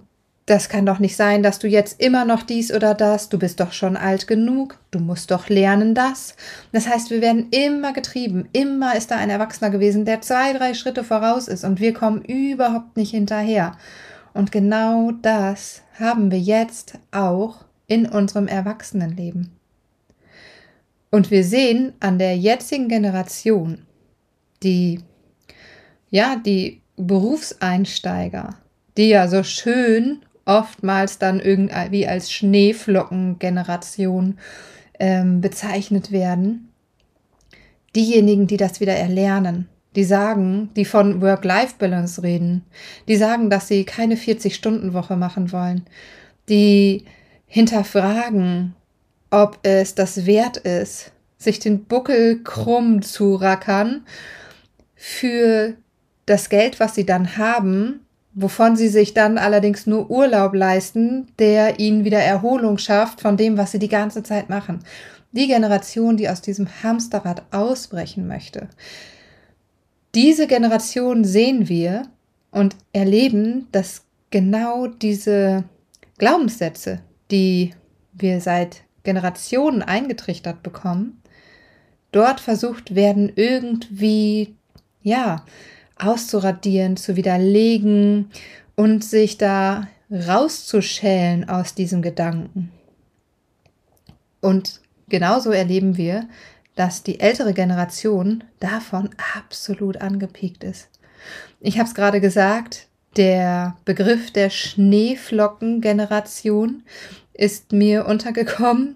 das 0.52 0.68
kann 0.68 0.86
doch 0.86 1.00
nicht 1.00 1.16
sein, 1.16 1.44
dass 1.44 1.60
du 1.60 1.68
jetzt 1.70 2.02
immer 2.02 2.26
noch 2.26 2.44
dies 2.44 2.74
oder 2.74 2.94
das, 2.94 3.30
du 3.30 3.40
bist 3.40 3.62
doch 3.62 3.72
schon 3.72 3.96
alt 3.96 4.28
genug, 4.28 4.78
du 4.92 5.00
musst 5.00 5.32
doch 5.32 5.48
lernen 5.48 5.96
das. 5.96 6.36
Das 6.74 6.90
heißt, 6.90 7.10
wir 7.10 7.22
werden 7.22 7.48
immer 7.52 7.94
getrieben, 7.94 8.50
immer 8.52 8.98
ist 8.98 9.12
da 9.12 9.16
ein 9.16 9.30
Erwachsener 9.30 9.70
gewesen, 9.70 10.04
der 10.04 10.20
zwei, 10.20 10.52
drei 10.52 10.74
Schritte 10.74 11.06
voraus 11.06 11.48
ist 11.48 11.64
und 11.64 11.80
wir 11.80 11.94
kommen 11.94 12.22
überhaupt 12.26 12.98
nicht 12.98 13.12
hinterher. 13.12 13.78
Und 14.34 14.52
genau 14.52 15.12
das 15.22 15.84
haben 15.98 16.32
wir 16.32 16.40
jetzt 16.40 16.96
auch 17.12 17.64
in 17.88 18.06
unserem 18.06 18.50
Erwachsenenleben. 18.50 19.54
Und 21.12 21.32
wir 21.32 21.46
sehen 21.46 21.94
an 22.02 22.20
der 22.20 22.36
jetzigen 22.36 22.90
Generation, 22.90 23.84
die, 24.64 25.00
ja, 26.10 26.36
die 26.36 26.82
Berufseinsteiger, 26.98 28.56
die 28.98 29.08
ja 29.08 29.30
so 29.30 29.44
schön 29.44 30.24
oftmals 30.46 31.20
dann 31.20 31.40
irgendwie 31.40 32.08
als 32.08 32.32
Schneeflockengeneration 32.32 34.40
ähm, 35.00 35.42
bezeichnet 35.42 36.12
werden, 36.12 36.72
diejenigen, 37.96 38.48
die 38.48 38.58
das 38.58 38.80
wieder 38.80 38.96
erlernen, 38.96 39.68
die 39.96 40.04
sagen, 40.04 40.70
die 40.76 40.86
von 40.86 41.22
Work-Life-Balance 41.22 42.24
reden, 42.24 42.64
die 43.08 43.18
sagen, 43.18 43.50
dass 43.50 43.68
sie 43.68 43.84
keine 43.84 44.16
40-Stunden-Woche 44.16 45.18
machen 45.18 45.52
wollen, 45.52 45.86
die 46.50 47.06
hinterfragen, 47.46 48.76
ob 49.30 49.60
es 49.64 49.96
das 49.96 50.26
wert 50.26 50.58
ist, 50.58 51.12
sich 51.38 51.60
den 51.60 51.86
Buckel 51.86 52.44
krumm 52.44 53.02
zu 53.02 53.36
rackern 53.36 54.06
für 54.96 55.74
das 56.26 56.50
Geld, 56.50 56.80
was 56.80 56.96
sie 56.96 57.06
dann 57.06 57.38
haben, 57.38 58.01
wovon 58.34 58.76
sie 58.76 58.88
sich 58.88 59.14
dann 59.14 59.38
allerdings 59.38 59.88
nur 59.88 60.10
Urlaub 60.10 60.54
leisten, 60.54 61.28
der 61.40 61.80
ihnen 61.80 62.06
wieder 62.06 62.20
Erholung 62.20 62.78
schafft 62.78 63.22
von 63.22 63.38
dem, 63.38 63.58
was 63.58 63.72
sie 63.72 63.80
die 63.80 63.90
ganze 63.90 64.24
Zeit 64.24 64.50
machen. 64.50 64.80
Die 65.32 65.48
Generation, 65.48 66.18
die 66.18 66.30
aus 66.30 66.42
diesem 66.42 66.68
Hamsterrad 66.84 67.44
ausbrechen 67.52 68.28
möchte. 68.28 68.70
Diese 70.14 70.48
Generation 70.48 71.24
sehen 71.24 71.70
wir 71.70 72.04
und 72.52 72.76
erleben, 72.92 73.68
dass 73.72 74.04
genau 74.30 74.88
diese 74.88 75.64
Glaubenssätze, 76.18 77.00
die 77.32 77.74
wir 78.14 78.42
seit 78.42 78.84
Generationen 79.04 79.82
eingetrichtert 79.82 80.64
bekommen, 80.64 81.22
dort 82.12 82.40
versucht 82.40 82.94
werden, 82.94 83.32
irgendwie, 83.36 84.56
ja, 85.02 85.46
auszuradieren, 86.02 86.98
zu 86.98 87.16
widerlegen 87.16 88.32
und 88.76 89.04
sich 89.04 89.38
da 89.38 89.88
rauszuschälen 90.12 91.48
aus 91.48 91.76
diesem 91.76 92.02
Gedanken. 92.02 92.72
Und 94.42 94.82
genauso 95.08 95.52
erleben 95.52 95.98
wir, 95.98 96.28
dass 96.76 97.04
die 97.04 97.20
ältere 97.20 97.54
Generation 97.54 98.44
davon 98.60 99.12
absolut 99.38 100.02
angepiekt 100.02 100.64
ist. 100.64 100.90
Ich 101.60 101.78
habe 101.78 101.88
es 101.88 101.94
gerade 101.96 102.20
gesagt, 102.20 102.88
der 103.18 103.76
Begriff 103.86 104.32
der 104.32 104.50
Schneeflockengeneration 104.50 106.82
ist 107.34 107.72
mir 107.72 108.08
untergekommen, 108.08 108.96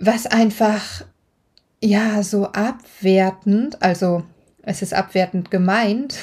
was 0.00 0.26
einfach 0.26 1.04
ja 1.80 2.22
so 2.22 2.46
abwertend, 2.46 3.82
also 3.82 4.24
es 4.62 4.82
ist 4.82 4.94
abwertend 4.94 5.50
gemeint. 5.50 6.16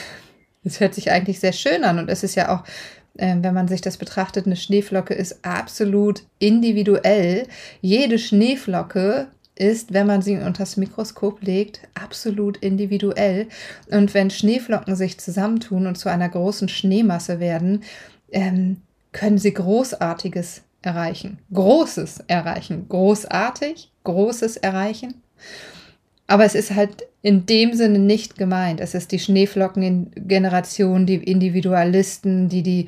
Es 0.64 0.80
hört 0.80 0.94
sich 0.94 1.12
eigentlich 1.12 1.40
sehr 1.40 1.54
schön 1.54 1.84
an 1.84 2.00
und 2.00 2.10
es 2.10 2.24
ist 2.24 2.36
ja 2.36 2.54
auch, 2.54 2.64
äh, 3.18 3.36
wenn 3.42 3.54
man 3.54 3.68
sich 3.68 3.82
das 3.82 3.98
betrachtet, 3.98 4.46
eine 4.46 4.56
Schneeflocke 4.56 5.14
ist 5.14 5.44
absolut 5.44 6.24
individuell. 6.38 7.48
Jede 7.82 8.20
Schneeflocke 8.20 9.28
ist, 9.56 9.94
wenn 9.94 10.08
man 10.08 10.22
sie 10.22 10.38
unter 10.38 10.64
das 10.64 10.78
Mikroskop 10.78 11.42
legt, 11.42 11.82
absolut 11.94 12.58
individuell. 12.58 13.48
Und 13.92 14.14
wenn 14.14 14.30
Schneeflocken 14.30 14.96
sich 14.96 15.20
zusammentun 15.20 15.86
und 15.86 15.98
zu 15.98 16.10
einer 16.10 16.30
großen 16.30 16.70
Schneemasse 16.70 17.40
werden, 17.40 17.84
ähm, 18.32 18.78
können 19.12 19.38
sie 19.38 19.54
Großartiges 19.54 20.62
erreichen. 20.82 21.40
Großes 21.54 22.24
erreichen. 22.28 22.88
Großartig, 22.88 23.92
Großes 24.04 24.58
erreichen. 24.58 25.16
Aber 26.30 26.46
es 26.46 26.54
ist 26.54 26.76
halt 26.76 27.08
in 27.24 27.48
dem 27.48 27.74
Sinne 27.74 27.98
nicht 27.98 28.38
gemeint. 28.38 28.82
Es 28.82 28.94
ist 28.94 29.12
die 29.12 29.18
Schneeflocken-Generation, 29.18 31.08
die 31.08 31.16
Individualisten, 31.16 32.50
die 32.50 32.62
die 32.62 32.86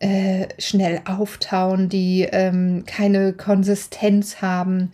äh, 0.00 0.48
schnell 0.58 1.00
auftauen, 1.06 1.88
die 1.88 2.28
ähm, 2.30 2.84
keine 2.86 3.32
Konsistenz 3.32 4.42
haben. 4.42 4.92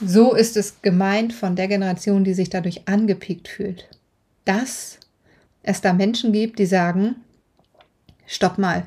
So 0.00 0.32
ist 0.32 0.56
es 0.56 0.80
gemeint 0.80 1.32
von 1.32 1.56
der 1.56 1.66
Generation, 1.66 2.22
die 2.22 2.34
sich 2.34 2.50
dadurch 2.50 2.86
angepickt 2.86 3.48
fühlt. 3.48 3.88
Dass 4.44 5.00
es 5.64 5.80
da 5.80 5.92
Menschen 5.92 6.32
gibt, 6.32 6.60
die 6.60 6.66
sagen, 6.66 7.16
stopp 8.26 8.58
mal, 8.58 8.86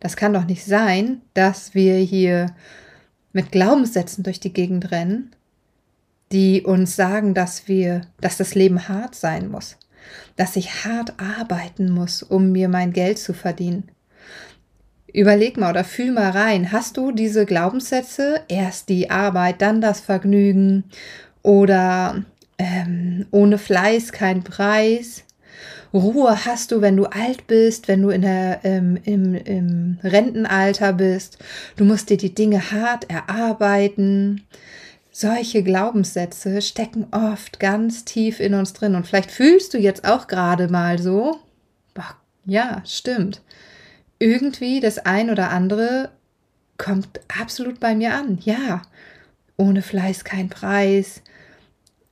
das 0.00 0.16
kann 0.16 0.32
doch 0.32 0.46
nicht 0.46 0.64
sein, 0.64 1.20
dass 1.32 1.76
wir 1.76 1.94
hier 1.98 2.56
mit 3.32 3.52
Glaubenssätzen 3.52 4.24
durch 4.24 4.40
die 4.40 4.52
Gegend 4.52 4.90
rennen 4.90 5.30
die 6.32 6.62
uns 6.62 6.96
sagen, 6.96 7.34
dass 7.34 7.68
wir, 7.68 8.02
dass 8.20 8.36
das 8.36 8.54
Leben 8.54 8.88
hart 8.88 9.14
sein 9.14 9.50
muss, 9.50 9.76
dass 10.36 10.56
ich 10.56 10.84
hart 10.84 11.14
arbeiten 11.18 11.90
muss, 11.90 12.22
um 12.22 12.52
mir 12.52 12.68
mein 12.68 12.92
Geld 12.92 13.18
zu 13.18 13.32
verdienen. 13.32 13.90
Überleg 15.12 15.56
mal 15.56 15.70
oder 15.70 15.84
fühl 15.84 16.12
mal 16.12 16.30
rein, 16.30 16.70
hast 16.70 16.96
du 16.96 17.12
diese 17.12 17.46
Glaubenssätze, 17.46 18.42
erst 18.48 18.88
die 18.90 19.10
Arbeit, 19.10 19.62
dann 19.62 19.80
das 19.80 20.00
Vergnügen 20.00 20.84
oder 21.42 22.24
ähm, 22.58 23.26
ohne 23.30 23.56
Fleiß 23.56 24.12
kein 24.12 24.44
Preis? 24.44 25.24
Ruhe 25.92 26.44
hast 26.44 26.72
du, 26.72 26.80
wenn 26.82 26.96
du 26.96 27.06
alt 27.06 27.46
bist, 27.46 27.88
wenn 27.88 28.02
du 28.02 28.10
in 28.10 28.22
der, 28.22 28.60
ähm, 28.64 28.98
im, 29.04 29.34
im 29.34 29.98
Rentenalter 30.02 30.92
bist. 30.92 31.38
Du 31.76 31.84
musst 31.84 32.10
dir 32.10 32.18
die 32.18 32.34
Dinge 32.34 32.70
hart 32.70 33.08
erarbeiten. 33.08 34.44
Solche 35.20 35.64
Glaubenssätze 35.64 36.62
stecken 36.62 37.08
oft 37.10 37.58
ganz 37.58 38.04
tief 38.04 38.38
in 38.38 38.54
uns 38.54 38.72
drin. 38.72 38.94
Und 38.94 39.04
vielleicht 39.04 39.32
fühlst 39.32 39.74
du 39.74 39.78
jetzt 39.78 40.04
auch 40.04 40.28
gerade 40.28 40.68
mal 40.68 41.00
so, 41.00 41.40
boah, 41.92 42.14
ja, 42.44 42.82
stimmt. 42.86 43.42
Irgendwie 44.20 44.78
das 44.78 44.98
ein 45.00 45.28
oder 45.28 45.50
andere 45.50 46.12
kommt 46.76 47.18
absolut 47.36 47.80
bei 47.80 47.96
mir 47.96 48.14
an. 48.14 48.38
Ja, 48.44 48.82
ohne 49.56 49.82
Fleiß 49.82 50.22
kein 50.22 50.50
Preis. 50.50 51.22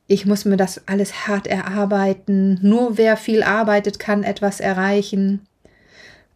Ich 0.09 0.27
muss 0.27 0.45
mir 0.45 0.57
das 0.57 0.89
alles 0.89 1.29
hart 1.29 1.47
erarbeiten. 1.47 2.59
Nur 2.61 2.99
wer 2.99 3.17
viel 3.17 3.45
arbeitet, 3.45 4.01
kann 4.01 4.25
etwas 4.25 4.59
erreichen. 4.59 5.47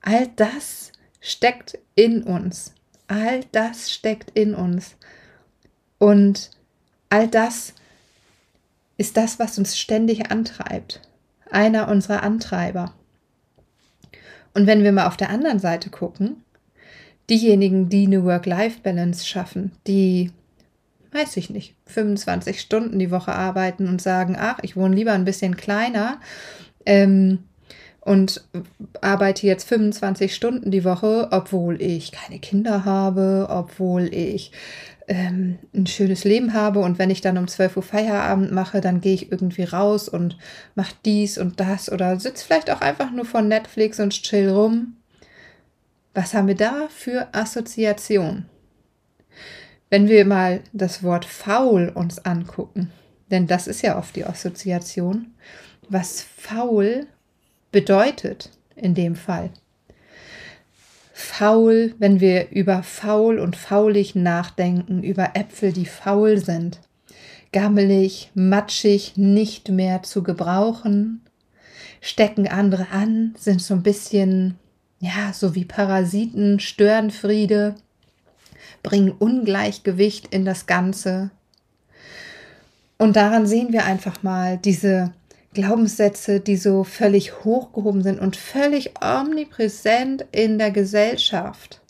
All 0.03 0.29
das 0.37 0.93
steckt 1.21 1.81
in 1.97 2.23
uns. 2.23 2.75
All 3.09 3.41
das 3.51 3.91
steckt 3.91 4.31
in 4.39 4.55
uns. 4.55 4.95
Und 5.99 6.53
All 7.11 7.29
das 7.29 7.75
ist 8.97 9.17
das, 9.17 9.39
was 9.39 9.59
uns 9.59 9.79
ständig 9.79 10.31
antreibt. 10.31 11.01
Einer 11.51 11.89
unserer 11.89 12.23
Antreiber. 12.23 12.95
Und 14.55 14.67
wenn 14.67 14.85
wir 14.85 14.93
mal 14.93 15.07
auf 15.07 15.17
der 15.17 15.31
anderen 15.31 15.59
Seite 15.59 15.91
gucken, 15.91 16.45
diejenigen, 17.29 17.89
die 17.89 18.07
eine 18.07 18.25
Work-Life-Balance 18.25 19.27
schaffen, 19.27 19.73
die, 19.87 20.31
weiß 21.13 21.37
ich 21.37 21.51
nicht, 21.51 21.75
25 21.87 22.61
Stunden 22.61 22.99
die 22.99 23.11
Woche 23.11 23.33
arbeiten 23.33 23.89
und 23.89 24.01
sagen, 24.01 24.37
ach, 24.39 24.59
ich 24.63 24.77
wohne 24.77 24.95
lieber 24.95 25.13
ein 25.13 25.25
bisschen 25.25 25.57
kleiner 25.57 26.21
ähm, 26.87 27.41
und 28.01 28.45
arbeite 29.01 29.47
jetzt 29.47 29.69
25 29.69 30.35
Stunden 30.35 30.71
die 30.71 30.85
Woche, 30.85 31.29
obwohl 31.31 31.81
ich 31.81 32.13
keine 32.13 32.39
Kinder 32.39 32.85
habe, 32.85 33.47
obwohl 33.51 34.13
ich 34.13 34.53
ähm, 35.11 35.59
ein 35.75 35.89
schönes 35.89 36.23
Leben 36.23 36.55
habe 36.55 36.79
und 36.79 37.01
wenn 37.01 37.11
ich 37.11 37.21
dann 37.21 37.37
um 37.37 37.49
12 37.49 37.79
Uhr 37.79 37.83
Feierabend 37.83 38.53
mache, 38.53 38.81
dann 38.81 39.01
gehe 39.01 39.15
ich 39.15 39.33
irgendwie 39.33 39.65
raus 39.65 40.09
und 40.09 40.39
mache 40.77 40.95
dies 41.05 41.37
und 41.37 41.59
das 41.59 41.91
oder 41.91 42.21
sitze 42.21 42.47
vielleicht 42.47 42.71
auch 42.71 42.81
einfach 42.81 43.11
nur 43.11 43.25
vor 43.25 43.43
Netflix 43.43 43.99
und 43.99 44.13
chill 44.23 44.49
rum. 44.49 44.95
Was 46.15 46.33
haben 46.33 46.47
wir 46.47 46.55
da 46.55 46.87
für 46.89 47.27
Assoziation? 47.33 48.47
Wenn 49.91 50.07
wir 50.07 50.25
mal 50.25 50.61
das 50.73 51.03
Wort 51.03 51.25
faul 51.25 51.91
uns 51.93 52.25
angucken, 52.25 52.93
denn 53.33 53.49
das 53.49 53.67
ist 53.67 53.83
ja 53.83 53.99
oft 53.99 54.15
die 54.15 54.25
Assoziation, 54.25 55.35
was 55.89 56.23
faul 56.23 57.09
bedeutet 57.73 58.51
in 58.77 58.95
dem 58.95 59.17
Fall 59.17 59.51
faul, 61.21 61.95
wenn 61.99 62.21
wir 62.21 62.51
über 62.51 62.83
faul 62.83 63.39
und 63.39 63.57
faulig 63.57 64.15
nachdenken, 64.15 65.03
über 65.03 65.31
Äpfel, 65.35 65.73
die 65.73 65.87
faul 65.87 66.39
sind, 66.39 66.81
gammelig, 67.53 68.31
matschig, 68.35 69.17
nicht 69.17 69.69
mehr 69.69 70.03
zu 70.03 70.23
gebrauchen, 70.23 71.21
stecken 72.01 72.49
andere 72.49 72.89
an, 72.91 73.35
sind 73.37 73.61
so 73.61 73.75
ein 73.75 73.83
bisschen, 73.83 74.57
ja, 74.99 75.33
so 75.33 75.55
wie 75.55 75.65
Parasiten, 75.65 76.59
stören 76.59 77.11
Friede, 77.11 77.75
bringen 78.83 79.11
Ungleichgewicht 79.11 80.29
in 80.29 80.45
das 80.45 80.67
Ganze. 80.67 81.31
Und 82.99 83.17
daran 83.17 83.47
sehen 83.47 83.73
wir 83.73 83.85
einfach 83.85 84.23
mal 84.23 84.59
diese 84.59 85.13
Glaubenssätze, 85.53 86.39
die 86.39 86.57
so 86.57 86.85
völlig 86.85 87.45
hochgehoben 87.45 88.03
sind 88.03 88.21
und 88.21 88.37
völlig 88.37 88.93
omnipräsent 89.03 90.25
in 90.31 90.59
der 90.59 90.71
Gesellschaft. 90.71 91.81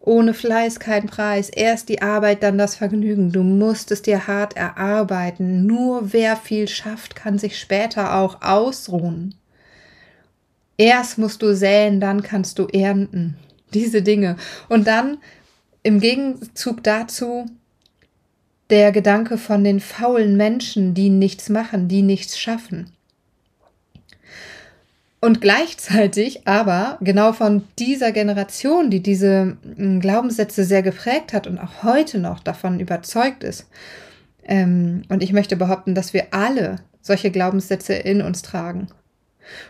Ohne 0.00 0.34
Fleiß 0.34 0.78
kein 0.78 1.06
Preis. 1.06 1.48
Erst 1.48 1.88
die 1.88 2.02
Arbeit, 2.02 2.42
dann 2.42 2.58
das 2.58 2.76
Vergnügen. 2.76 3.32
Du 3.32 3.42
musst 3.42 3.90
es 3.90 4.02
dir 4.02 4.26
hart 4.26 4.56
erarbeiten. 4.56 5.66
Nur 5.66 6.12
wer 6.12 6.36
viel 6.36 6.68
schafft, 6.68 7.14
kann 7.16 7.38
sich 7.38 7.58
später 7.58 8.16
auch 8.16 8.42
ausruhen. 8.42 9.34
Erst 10.76 11.18
musst 11.18 11.42
du 11.42 11.54
säen, 11.54 12.00
dann 12.00 12.22
kannst 12.22 12.58
du 12.58 12.66
ernten. 12.66 13.36
Diese 13.74 14.00
Dinge. 14.02 14.36
Und 14.68 14.86
dann 14.86 15.18
im 15.82 16.00
Gegenzug 16.00 16.82
dazu 16.84 17.46
der 18.70 18.92
Gedanke 18.92 19.38
von 19.38 19.64
den 19.64 19.80
faulen 19.80 20.36
Menschen, 20.36 20.94
die 20.94 21.10
nichts 21.10 21.48
machen, 21.48 21.88
die 21.88 22.02
nichts 22.02 22.38
schaffen. 22.38 22.90
Und 25.20 25.40
gleichzeitig 25.40 26.46
aber 26.46 26.98
genau 27.00 27.32
von 27.32 27.64
dieser 27.78 28.12
Generation, 28.12 28.90
die 28.90 29.02
diese 29.02 29.56
hm, 29.76 30.00
Glaubenssätze 30.00 30.64
sehr 30.64 30.82
geprägt 30.82 31.32
hat 31.32 31.46
und 31.46 31.58
auch 31.58 31.82
heute 31.82 32.18
noch 32.18 32.40
davon 32.40 32.78
überzeugt 32.78 33.42
ist. 33.42 33.68
Ähm, 34.44 35.02
und 35.08 35.22
ich 35.22 35.32
möchte 35.32 35.56
behaupten, 35.56 35.94
dass 35.94 36.14
wir 36.14 36.28
alle 36.30 36.76
solche 37.00 37.30
Glaubenssätze 37.30 37.94
in 37.94 38.22
uns 38.22 38.42
tragen. 38.42 38.88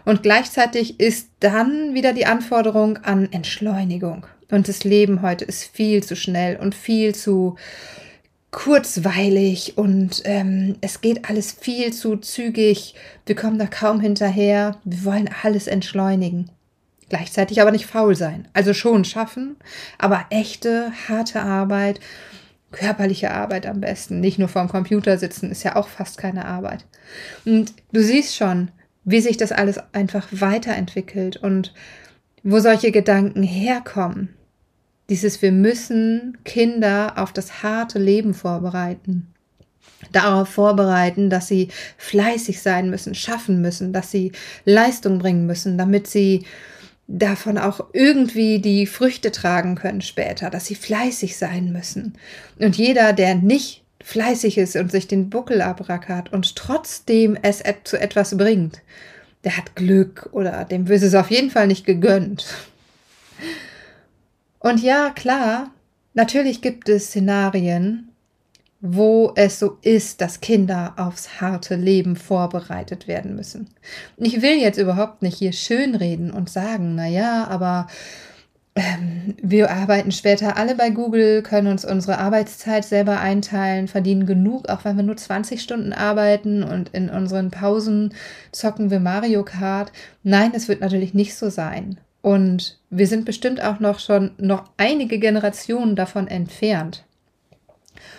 Und 0.04 0.22
gleichzeitig 0.22 1.00
ist 1.00 1.30
dann 1.40 1.94
wieder 1.94 2.12
die 2.12 2.26
Anforderung 2.26 2.98
an 2.98 3.32
Entschleunigung. 3.32 4.26
Und 4.50 4.68
das 4.68 4.84
Leben 4.84 5.22
heute 5.22 5.44
ist 5.44 5.64
viel 5.64 6.02
zu 6.02 6.16
schnell 6.16 6.56
und 6.56 6.74
viel 6.74 7.14
zu 7.14 7.56
kurzweilig 8.50 9.76
und 9.76 10.22
ähm, 10.24 10.76
es 10.80 11.00
geht 11.00 11.28
alles 11.28 11.52
viel 11.52 11.92
zu 11.92 12.16
zügig. 12.16 12.94
Wir 13.26 13.36
kommen 13.36 13.58
da 13.58 13.66
kaum 13.66 14.00
hinterher. 14.00 14.78
Wir 14.84 15.04
wollen 15.04 15.28
alles 15.42 15.66
entschleunigen. 15.66 16.50
Gleichzeitig 17.08 17.60
aber 17.60 17.70
nicht 17.70 17.86
faul 17.86 18.14
sein. 18.14 18.48
Also 18.52 18.74
schon 18.74 19.04
schaffen, 19.04 19.56
aber 19.98 20.26
echte, 20.30 20.92
harte 21.08 21.40
Arbeit, 21.40 22.00
körperliche 22.70 23.30
Arbeit 23.30 23.66
am 23.66 23.80
besten. 23.80 24.20
Nicht 24.20 24.38
nur 24.38 24.48
vorm 24.48 24.68
Computer 24.68 25.16
sitzen, 25.18 25.50
ist 25.50 25.62
ja 25.62 25.76
auch 25.76 25.88
fast 25.88 26.18
keine 26.18 26.44
Arbeit. 26.44 26.84
Und 27.44 27.72
du 27.92 28.02
siehst 28.02 28.36
schon, 28.36 28.70
wie 29.04 29.20
sich 29.20 29.38
das 29.38 29.52
alles 29.52 29.78
einfach 29.92 30.26
weiterentwickelt 30.30 31.38
und 31.38 31.72
wo 32.42 32.60
solche 32.60 32.92
Gedanken 32.92 33.42
herkommen. 33.42 34.34
Dieses, 35.08 35.40
wir 35.40 35.52
müssen 35.52 36.38
Kinder 36.44 37.14
auf 37.16 37.32
das 37.32 37.62
harte 37.62 37.98
Leben 37.98 38.34
vorbereiten. 38.34 39.26
Darauf 40.12 40.48
vorbereiten, 40.48 41.30
dass 41.30 41.48
sie 41.48 41.68
fleißig 41.96 42.62
sein 42.62 42.90
müssen, 42.90 43.14
schaffen 43.14 43.60
müssen, 43.60 43.92
dass 43.92 44.10
sie 44.10 44.32
Leistung 44.64 45.18
bringen 45.18 45.46
müssen, 45.46 45.76
damit 45.76 46.06
sie 46.06 46.44
davon 47.08 47.56
auch 47.58 47.86
irgendwie 47.94 48.60
die 48.60 48.86
Früchte 48.86 49.32
tragen 49.32 49.74
können 49.74 50.02
später, 50.02 50.50
dass 50.50 50.66
sie 50.66 50.74
fleißig 50.74 51.36
sein 51.36 51.72
müssen. 51.72 52.14
Und 52.58 52.76
jeder, 52.76 53.12
der 53.14 53.34
nicht 53.34 53.82
fleißig 54.02 54.58
ist 54.58 54.76
und 54.76 54.92
sich 54.92 55.08
den 55.08 55.30
Buckel 55.30 55.62
abrackert 55.62 56.32
und 56.32 56.54
trotzdem 56.54 57.36
es 57.42 57.62
zu 57.84 57.98
etwas 57.98 58.36
bringt, 58.36 58.82
der 59.44 59.56
hat 59.56 59.74
Glück 59.74 60.28
oder 60.32 60.64
dem 60.64 60.88
wird 60.88 61.02
es 61.02 61.14
auf 61.14 61.30
jeden 61.30 61.50
Fall 61.50 61.66
nicht 61.66 61.86
gegönnt. 61.86 62.46
Und 64.58 64.82
ja, 64.82 65.10
klar, 65.10 65.70
natürlich 66.14 66.60
gibt 66.62 66.88
es 66.88 67.08
Szenarien, 67.08 68.08
wo 68.80 69.32
es 69.34 69.58
so 69.58 69.78
ist, 69.82 70.20
dass 70.20 70.40
Kinder 70.40 70.94
aufs 70.96 71.40
harte 71.40 71.74
Leben 71.74 72.16
vorbereitet 72.16 73.08
werden 73.08 73.34
müssen. 73.34 73.68
Ich 74.16 74.40
will 74.40 74.56
jetzt 74.56 74.78
überhaupt 74.78 75.22
nicht 75.22 75.38
hier 75.38 75.52
schönreden 75.52 76.30
und 76.30 76.48
sagen, 76.48 76.94
na 76.94 77.08
ja, 77.08 77.46
aber 77.48 77.88
ähm, 78.76 79.34
wir 79.42 79.72
arbeiten 79.72 80.12
später 80.12 80.56
alle 80.56 80.76
bei 80.76 80.90
Google, 80.90 81.42
können 81.42 81.66
uns 81.66 81.84
unsere 81.84 82.18
Arbeitszeit 82.18 82.84
selber 82.84 83.18
einteilen, 83.18 83.88
verdienen 83.88 84.26
genug, 84.26 84.68
auch 84.68 84.84
wenn 84.84 84.96
wir 84.96 85.02
nur 85.02 85.16
20 85.16 85.60
Stunden 85.60 85.92
arbeiten 85.92 86.62
und 86.62 86.90
in 86.90 87.10
unseren 87.10 87.50
Pausen 87.50 88.14
zocken 88.52 88.90
wir 88.92 89.00
Mario 89.00 89.44
Kart. 89.44 89.90
Nein, 90.22 90.52
es 90.54 90.68
wird 90.68 90.80
natürlich 90.80 91.14
nicht 91.14 91.34
so 91.34 91.50
sein. 91.50 91.98
Und 92.28 92.76
wir 92.90 93.06
sind 93.06 93.24
bestimmt 93.24 93.62
auch 93.62 93.80
noch 93.80 94.00
schon 94.00 94.32
noch 94.36 94.64
einige 94.76 95.18
Generationen 95.18 95.96
davon 95.96 96.28
entfernt. 96.28 97.06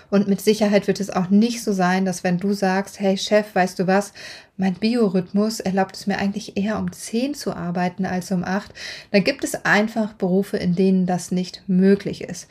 Und 0.10 0.28
mit 0.28 0.42
Sicherheit 0.42 0.88
wird 0.88 1.00
es 1.00 1.12
auch 1.12 1.30
nicht 1.30 1.64
so 1.64 1.74
sein, 1.74 2.06
dass 2.06 2.24
wenn 2.24 2.40
du 2.40 2.54
sagst, 2.54 3.00
hey 3.00 3.20
Chef, 3.20 3.54
weißt 3.54 3.78
du 3.78 3.86
was, 3.86 4.14
mein 4.58 4.74
Biorhythmus 4.74 5.60
erlaubt 5.60 5.96
es 5.96 6.08
mir 6.08 6.18
eigentlich 6.18 6.58
eher 6.58 6.80
um 6.80 6.92
10 6.92 7.36
zu 7.36 7.56
arbeiten 7.56 8.08
als 8.08 8.32
um 8.32 8.44
8, 8.44 8.74
dann 9.12 9.24
gibt 9.24 9.44
es 9.44 9.64
einfach 9.64 10.14
Berufe, 10.14 10.58
in 10.58 10.74
denen 10.74 11.06
das 11.06 11.30
nicht 11.30 11.62
möglich 11.68 12.24
ist. 12.24 12.48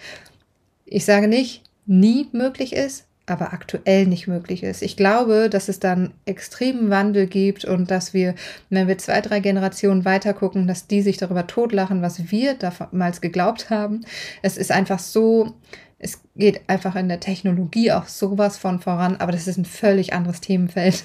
Ich 0.84 1.04
sage 1.04 1.26
nicht, 1.26 1.64
nie 1.86 2.28
möglich 2.30 2.72
ist, 2.72 3.07
aber 3.30 3.52
aktuell 3.52 4.06
nicht 4.06 4.26
möglich 4.26 4.62
ist. 4.62 4.82
Ich 4.82 4.96
glaube, 4.96 5.48
dass 5.50 5.68
es 5.68 5.80
dann 5.80 6.12
extremen 6.24 6.90
Wandel 6.90 7.26
gibt 7.26 7.64
und 7.64 7.90
dass 7.90 8.14
wir, 8.14 8.34
wenn 8.70 8.88
wir 8.88 8.98
zwei, 8.98 9.20
drei 9.20 9.40
Generationen 9.40 10.04
weiter 10.04 10.34
gucken, 10.34 10.66
dass 10.66 10.86
die 10.86 11.02
sich 11.02 11.16
darüber 11.16 11.46
totlachen, 11.46 12.02
was 12.02 12.30
wir 12.30 12.54
damals 12.54 13.20
geglaubt 13.20 13.70
haben. 13.70 14.04
Es 14.42 14.56
ist 14.56 14.70
einfach 14.70 14.98
so, 14.98 15.54
es 15.98 16.20
geht 16.36 16.68
einfach 16.68 16.96
in 16.96 17.08
der 17.08 17.20
Technologie 17.20 17.92
auch 17.92 18.06
sowas 18.06 18.56
von 18.56 18.80
voran, 18.80 19.16
aber 19.16 19.32
das 19.32 19.46
ist 19.46 19.58
ein 19.58 19.64
völlig 19.64 20.12
anderes 20.12 20.40
Themenfeld. 20.40 21.04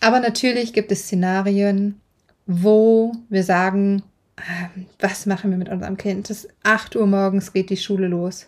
Aber 0.00 0.20
natürlich 0.20 0.72
gibt 0.72 0.92
es 0.92 1.04
Szenarien, 1.04 2.00
wo 2.46 3.12
wir 3.28 3.42
sagen, 3.42 4.02
ähm, 4.38 4.86
was 5.00 5.26
machen 5.26 5.50
wir 5.50 5.58
mit 5.58 5.68
unserem 5.68 5.96
Kind? 5.96 6.30
Es 6.30 6.44
ist 6.44 6.54
8 6.62 6.94
Uhr 6.96 7.06
morgens 7.06 7.52
geht 7.52 7.70
die 7.70 7.76
Schule 7.76 8.06
los 8.06 8.46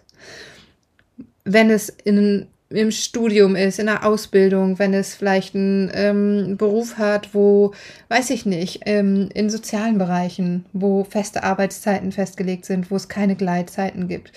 wenn 1.52 1.70
es 1.70 1.88
in, 1.88 2.46
im 2.70 2.90
Studium 2.90 3.56
ist, 3.56 3.78
in 3.78 3.86
der 3.86 4.04
Ausbildung, 4.04 4.78
wenn 4.78 4.92
es 4.92 5.14
vielleicht 5.14 5.54
einen 5.54 5.90
ähm, 5.94 6.56
Beruf 6.56 6.98
hat, 6.98 7.34
wo, 7.34 7.72
weiß 8.08 8.30
ich 8.30 8.44
nicht, 8.44 8.82
ähm, 8.86 9.30
in 9.32 9.48
sozialen 9.48 9.98
Bereichen, 9.98 10.66
wo 10.72 11.04
feste 11.04 11.42
Arbeitszeiten 11.42 12.12
festgelegt 12.12 12.66
sind, 12.66 12.90
wo 12.90 12.96
es 12.96 13.08
keine 13.08 13.36
Gleitzeiten 13.36 14.08
gibt, 14.08 14.32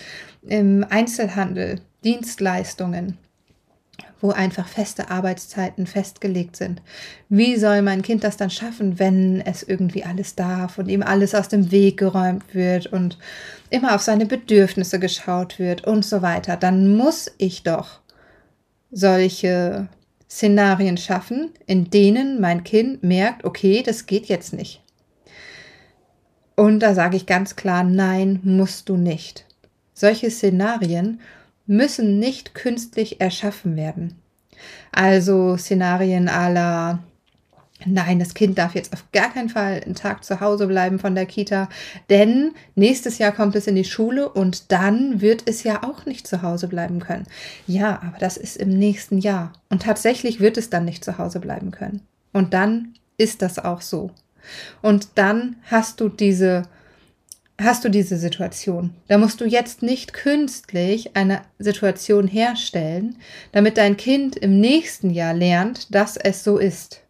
im 0.47 0.85
Einzelhandel, 0.89 1.81
Dienstleistungen 2.03 3.17
wo 4.21 4.29
einfach 4.31 4.67
feste 4.67 5.09
Arbeitszeiten 5.09 5.87
festgelegt 5.87 6.55
sind. 6.55 6.81
Wie 7.27 7.57
soll 7.57 7.81
mein 7.81 8.03
Kind 8.03 8.23
das 8.23 8.37
dann 8.37 8.49
schaffen, 8.49 8.99
wenn 8.99 9.41
es 9.41 9.63
irgendwie 9.63 10.03
alles 10.03 10.35
darf 10.35 10.77
und 10.77 10.87
ihm 10.87 11.01
alles 11.01 11.35
aus 11.35 11.47
dem 11.47 11.71
Weg 11.71 11.97
geräumt 11.97 12.53
wird 12.53 12.87
und 12.87 13.17
immer 13.69 13.95
auf 13.95 14.01
seine 14.01 14.25
Bedürfnisse 14.25 14.99
geschaut 14.99 15.59
wird 15.59 15.85
und 15.85 16.05
so 16.05 16.21
weiter? 16.21 16.55
Dann 16.55 16.95
muss 16.95 17.31
ich 17.37 17.63
doch 17.63 17.99
solche 18.91 19.87
Szenarien 20.29 20.97
schaffen, 20.97 21.51
in 21.65 21.89
denen 21.89 22.39
mein 22.39 22.63
Kind 22.63 23.03
merkt, 23.03 23.43
okay, 23.43 23.83
das 23.83 24.05
geht 24.05 24.27
jetzt 24.27 24.53
nicht. 24.53 24.81
Und 26.55 26.79
da 26.79 26.93
sage 26.93 27.17
ich 27.17 27.25
ganz 27.25 27.55
klar, 27.55 27.83
nein, 27.83 28.39
musst 28.43 28.87
du 28.87 28.97
nicht. 28.97 29.45
Solche 29.93 30.29
Szenarien 30.29 31.19
müssen 31.71 32.19
nicht 32.19 32.53
künstlich 32.53 33.21
erschaffen 33.21 33.77
werden. 33.77 34.15
Also 34.91 35.55
Szenarien 35.57 36.27
aller 36.27 36.99
Nein, 37.83 38.19
das 38.19 38.35
Kind 38.35 38.59
darf 38.59 38.75
jetzt 38.75 38.93
auf 38.93 39.05
gar 39.11 39.33
keinen 39.33 39.49
Fall 39.49 39.81
einen 39.83 39.95
Tag 39.95 40.23
zu 40.23 40.39
Hause 40.39 40.67
bleiben 40.67 40.99
von 40.99 41.15
der 41.15 41.25
Kita, 41.25 41.67
denn 42.11 42.51
nächstes 42.75 43.17
Jahr 43.17 43.31
kommt 43.31 43.55
es 43.55 43.65
in 43.65 43.73
die 43.73 43.85
Schule 43.85 44.29
und 44.29 44.71
dann 44.71 45.19
wird 45.19 45.41
es 45.47 45.63
ja 45.63 45.81
auch 45.81 46.05
nicht 46.05 46.27
zu 46.27 46.43
Hause 46.43 46.67
bleiben 46.67 46.99
können. 46.99 47.25
Ja, 47.65 47.99
aber 48.03 48.19
das 48.19 48.37
ist 48.37 48.57
im 48.57 48.69
nächsten 48.69 49.17
Jahr 49.17 49.53
und 49.69 49.81
tatsächlich 49.81 50.39
wird 50.39 50.57
es 50.57 50.69
dann 50.69 50.85
nicht 50.85 51.03
zu 51.03 51.17
Hause 51.17 51.39
bleiben 51.39 51.71
können. 51.71 52.01
Und 52.33 52.53
dann 52.53 52.93
ist 53.17 53.41
das 53.41 53.57
auch 53.57 53.81
so. 53.81 54.11
Und 54.83 55.07
dann 55.15 55.55
hast 55.63 56.01
du 56.01 56.07
diese 56.07 56.67
hast 57.63 57.83
du 57.83 57.89
diese 57.89 58.17
Situation. 58.17 58.93
Da 59.07 59.17
musst 59.17 59.41
du 59.41 59.45
jetzt 59.45 59.81
nicht 59.81 60.13
künstlich 60.13 61.15
eine 61.15 61.41
Situation 61.59 62.27
herstellen, 62.27 63.17
damit 63.51 63.77
dein 63.77 63.97
Kind 63.97 64.35
im 64.35 64.59
nächsten 64.59 65.09
Jahr 65.09 65.33
lernt, 65.33 65.93
dass 65.93 66.17
es 66.17 66.43
so 66.43 66.57
ist. 66.57 67.01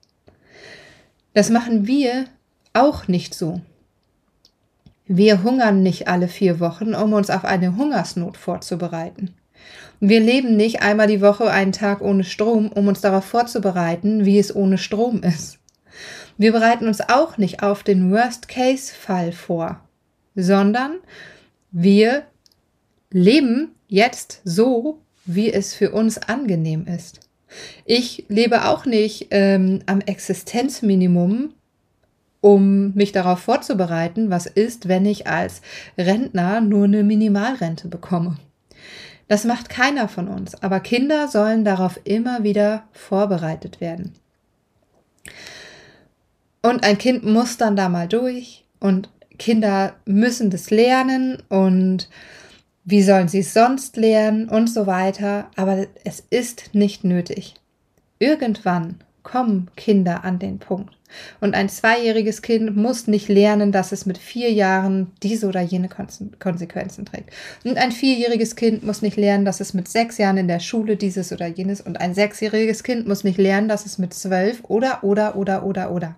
Das 1.34 1.50
machen 1.50 1.88
wir 1.88 2.26
auch 2.74 3.08
nicht 3.08 3.34
so. 3.34 3.62
Wir 5.06 5.44
hungern 5.44 5.84
nicht 5.84 6.08
alle 6.08 6.28
vier 6.28 6.60
Wochen, 6.60 6.94
um 6.96 7.14
uns 7.14 7.30
auf 7.30 7.44
eine 7.46 7.76
Hungersnot 7.76 8.38
vorzubereiten. 8.38 9.34
Wir 10.00 10.20
leben 10.20 10.58
nicht 10.58 10.82
einmal 10.82 11.08
die 11.08 11.22
Woche 11.22 11.52
einen 11.52 11.74
Tag 11.74 12.02
ohne 12.02 12.24
Strom, 12.24 12.72
um 12.72 12.88
uns 12.88 13.02
darauf 13.02 13.26
vorzubereiten, 13.26 14.26
wie 14.26 14.40
es 14.40 14.56
ohne 14.56 14.78
Strom 14.78 15.22
ist. 15.22 15.60
Wir 16.38 16.52
bereiten 16.52 16.88
uns 16.88 17.02
auch 17.02 17.38
nicht 17.38 17.62
auf 17.62 17.84
den 17.84 18.12
Worst-Case-Fall 18.12 19.32
vor, 19.32 19.80
sondern 20.36 20.98
wir 21.72 22.24
leben 23.12 23.76
jetzt 23.88 24.42
so, 24.44 25.00
wie 25.26 25.52
es 25.52 25.74
für 25.74 25.92
uns 25.92 26.18
angenehm 26.18 26.88
ist. 26.88 27.20
Ich 27.86 28.26
lebe 28.30 28.68
auch 28.68 28.86
nicht 28.86 29.28
ähm, 29.32 29.82
am 29.86 30.00
Existenzminimum, 30.02 31.54
um 32.40 32.94
mich 32.94 33.12
darauf 33.12 33.40
vorzubereiten, 33.40 34.30
was 34.30 34.46
ist, 34.46 34.88
wenn 34.88 35.06
ich 35.06 35.28
als 35.28 35.62
Rentner 35.98 36.62
nur 36.62 36.86
eine 36.86 37.04
Minimalrente 37.04 37.88
bekomme. 37.88 38.38
Das 39.28 39.46
macht 39.46 39.70
keiner 39.70 40.08
von 40.08 40.28
uns, 40.28 40.62
aber 40.62 40.80
Kinder 40.80 41.28
sollen 41.28 41.64
darauf 41.64 42.00
immer 42.04 42.44
wieder 42.44 42.84
vorbereitet 42.92 43.80
werden. 43.80 44.14
Und 46.62 46.84
ein 46.84 46.98
Kind 46.98 47.24
muss 47.26 47.58
dann 47.58 47.76
da 47.76 47.90
mal 47.90 48.08
durch 48.08 48.66
und 48.80 49.10
Kinder 49.42 49.96
müssen 50.06 50.52
das 50.52 50.70
lernen 50.70 51.42
und 51.50 52.10
wie 52.84 53.02
sollen 53.02 53.28
sie 53.28 53.40
es 53.40 53.56
sonst 53.56 53.98
lernen 53.98 54.48
und 54.48 54.70
so 54.70 54.86
weiter, 54.86 55.50
aber 55.56 55.88
es 56.04 56.24
ist 56.30 56.76
nicht 56.76 57.04
nötig. 57.04 57.56
Irgendwann 58.20 59.00
kommen 59.24 59.72
Kinder 59.76 60.24
an 60.26 60.38
den 60.38 60.60
Punkt. 60.60 60.96
Und 61.40 61.56
ein 61.56 61.70
zweijähriges 61.70 62.44
Kind 62.44 62.78
muss 62.78 63.08
nicht 63.08 63.30
lernen, 63.30 63.72
dass 63.72 63.92
es 63.92 64.06
mit 64.06 64.20
vier 64.20 64.52
Jahren 64.52 65.12
diese 65.24 65.48
oder 65.48 65.62
jene 65.62 65.90
Konsequenzen 65.90 67.06
trägt. 67.06 67.32
Und 67.64 67.78
ein 67.78 67.92
vierjähriges 67.92 68.56
Kind 68.56 68.84
muss 68.84 69.02
nicht 69.02 69.18
lernen, 69.18 69.44
dass 69.44 69.60
es 69.60 69.74
mit 69.74 69.88
sechs 69.88 70.20
Jahren 70.20 70.38
in 70.38 70.48
der 70.48 70.60
Schule 70.60 70.98
dieses 70.98 71.34
oder 71.34 71.48
jenes. 71.48 71.82
Und 71.82 72.00
ein 72.00 72.14
sechsjähriges 72.14 72.84
Kind 72.84 73.08
muss 73.08 73.24
nicht 73.24 73.40
lernen, 73.40 73.68
dass 73.70 73.88
es 73.88 73.98
mit 73.98 74.14
zwölf 74.14 74.64
oder, 74.66 75.04
oder, 75.04 75.36
oder, 75.36 75.66
oder, 75.66 75.92
oder. 75.92 76.16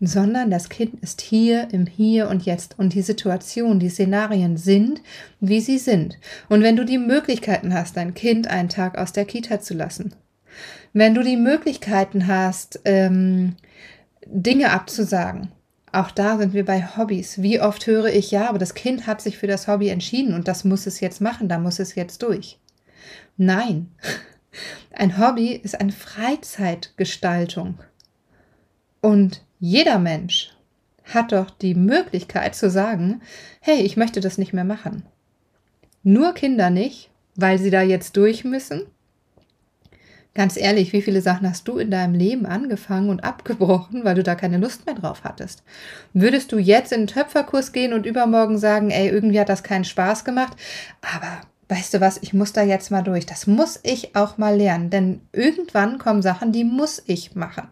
Sondern 0.00 0.50
das 0.50 0.68
Kind 0.68 1.00
ist 1.02 1.20
hier 1.20 1.68
im 1.72 1.86
Hier 1.86 2.28
und 2.28 2.44
Jetzt. 2.44 2.78
Und 2.78 2.94
die 2.94 3.02
Situation, 3.02 3.78
die 3.78 3.88
Szenarien 3.88 4.56
sind, 4.56 5.00
wie 5.40 5.60
sie 5.60 5.78
sind. 5.78 6.18
Und 6.48 6.62
wenn 6.62 6.76
du 6.76 6.84
die 6.84 6.98
Möglichkeiten 6.98 7.72
hast, 7.72 7.96
dein 7.96 8.14
Kind 8.14 8.48
einen 8.48 8.68
Tag 8.68 8.98
aus 8.98 9.12
der 9.12 9.24
Kita 9.24 9.60
zu 9.60 9.74
lassen, 9.74 10.14
wenn 10.92 11.14
du 11.14 11.22
die 11.22 11.36
Möglichkeiten 11.36 12.26
hast, 12.26 12.80
ähm, 12.84 13.56
Dinge 14.26 14.70
abzusagen, 14.70 15.48
auch 15.94 16.10
da 16.10 16.38
sind 16.38 16.54
wir 16.54 16.64
bei 16.64 16.82
Hobbys. 16.96 17.40
Wie 17.40 17.60
oft 17.60 17.86
höre 17.86 18.06
ich, 18.06 18.32
ja, 18.32 18.48
aber 18.48 18.58
das 18.58 18.74
Kind 18.74 19.06
hat 19.06 19.20
sich 19.20 19.38
für 19.38 19.46
das 19.46 19.68
Hobby 19.68 19.88
entschieden 19.88 20.34
und 20.34 20.48
das 20.48 20.64
muss 20.64 20.86
es 20.86 21.00
jetzt 21.00 21.20
machen, 21.20 21.48
da 21.48 21.58
muss 21.58 21.78
es 21.78 21.94
jetzt 21.94 22.22
durch. 22.22 22.58
Nein, 23.36 23.92
ein 24.92 25.18
Hobby 25.18 25.52
ist 25.52 25.80
eine 25.80 25.92
Freizeitgestaltung. 25.92 27.78
Und 29.04 29.42
jeder 29.60 29.98
Mensch 29.98 30.50
hat 31.04 31.32
doch 31.32 31.50
die 31.50 31.74
Möglichkeit 31.74 32.54
zu 32.54 32.70
sagen, 32.70 33.20
hey, 33.60 33.82
ich 33.82 33.96
möchte 33.96 34.20
das 34.20 34.38
nicht 34.38 34.52
mehr 34.52 34.64
machen. 34.64 35.04
Nur 36.02 36.32
Kinder 36.32 36.70
nicht, 36.70 37.10
weil 37.36 37.58
sie 37.58 37.70
da 37.70 37.82
jetzt 37.82 38.16
durch 38.16 38.44
müssen 38.44 38.86
Ganz 40.34 40.56
ehrlich, 40.56 40.92
wie 40.92 41.02
viele 41.02 41.20
Sachen 41.20 41.48
hast 41.48 41.68
du 41.68 41.78
in 41.78 41.92
deinem 41.92 42.14
Leben 42.14 42.44
angefangen 42.44 43.08
und 43.08 43.22
abgebrochen, 43.22 44.04
weil 44.04 44.16
du 44.16 44.24
da 44.24 44.34
keine 44.34 44.58
Lust 44.58 44.84
mehr 44.84 44.96
drauf 44.96 45.22
hattest? 45.22 45.62
Würdest 46.12 46.50
du 46.50 46.58
jetzt 46.58 46.92
in 46.92 47.02
den 47.02 47.06
Töpferkurs 47.06 47.70
gehen 47.70 47.92
und 47.92 48.04
übermorgen 48.04 48.58
sagen, 48.58 48.90
ey, 48.90 49.08
irgendwie 49.08 49.38
hat 49.38 49.48
das 49.48 49.62
keinen 49.62 49.84
Spaß 49.84 50.24
gemacht, 50.24 50.56
aber 51.02 51.40
weißt 51.68 51.94
du 51.94 52.00
was, 52.00 52.18
ich 52.20 52.34
muss 52.34 52.52
da 52.52 52.62
jetzt 52.62 52.90
mal 52.90 53.02
durch. 53.02 53.26
Das 53.26 53.46
muss 53.46 53.78
ich 53.84 54.16
auch 54.16 54.36
mal 54.36 54.56
lernen, 54.56 54.90
denn 54.90 55.20
irgendwann 55.32 55.98
kommen 55.98 56.20
Sachen, 56.20 56.50
die 56.50 56.64
muss 56.64 57.00
ich 57.06 57.36
machen. 57.36 57.68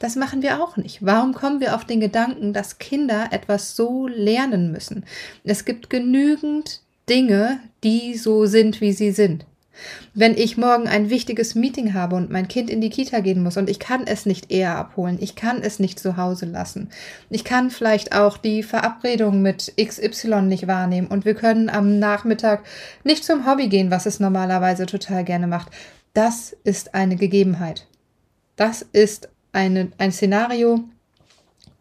Das 0.00 0.16
machen 0.16 0.42
wir 0.42 0.64
auch 0.64 0.78
nicht. 0.78 1.04
Warum 1.04 1.34
kommen 1.34 1.60
wir 1.60 1.76
auf 1.76 1.84
den 1.84 2.00
Gedanken, 2.00 2.54
dass 2.54 2.78
Kinder 2.78 3.28
etwas 3.32 3.76
so 3.76 4.08
lernen 4.08 4.72
müssen? 4.72 5.04
Es 5.44 5.66
gibt 5.66 5.90
genügend 5.90 6.80
Dinge, 7.08 7.60
die 7.84 8.16
so 8.16 8.46
sind, 8.46 8.80
wie 8.80 8.92
sie 8.92 9.12
sind. 9.12 9.44
Wenn 10.14 10.36
ich 10.36 10.56
morgen 10.56 10.88
ein 10.88 11.10
wichtiges 11.10 11.54
Meeting 11.54 11.92
habe 11.92 12.16
und 12.16 12.30
mein 12.30 12.48
Kind 12.48 12.70
in 12.70 12.80
die 12.80 12.88
Kita 12.88 13.20
gehen 13.20 13.42
muss 13.42 13.58
und 13.58 13.68
ich 13.68 13.78
kann 13.78 14.06
es 14.06 14.24
nicht 14.24 14.50
eher 14.50 14.76
abholen, 14.76 15.18
ich 15.20 15.36
kann 15.36 15.62
es 15.62 15.78
nicht 15.78 15.98
zu 16.00 16.16
Hause 16.16 16.46
lassen, 16.46 16.88
ich 17.28 17.44
kann 17.44 17.70
vielleicht 17.70 18.14
auch 18.14 18.38
die 18.38 18.62
Verabredung 18.62 19.42
mit 19.42 19.74
XY 19.80 20.42
nicht 20.42 20.66
wahrnehmen 20.66 21.08
und 21.08 21.24
wir 21.24 21.34
können 21.34 21.68
am 21.68 21.98
Nachmittag 21.98 22.64
nicht 23.04 23.24
zum 23.24 23.46
Hobby 23.46 23.68
gehen, 23.68 23.90
was 23.90 24.06
es 24.06 24.18
normalerweise 24.18 24.86
total 24.86 25.24
gerne 25.24 25.46
macht. 25.46 25.70
Das 26.14 26.56
ist 26.64 26.94
eine 26.94 27.16
Gegebenheit. 27.16 27.86
Das 28.56 28.82
ist 28.82 29.28
eine, 29.52 29.92
ein 29.98 30.12
Szenario, 30.12 30.84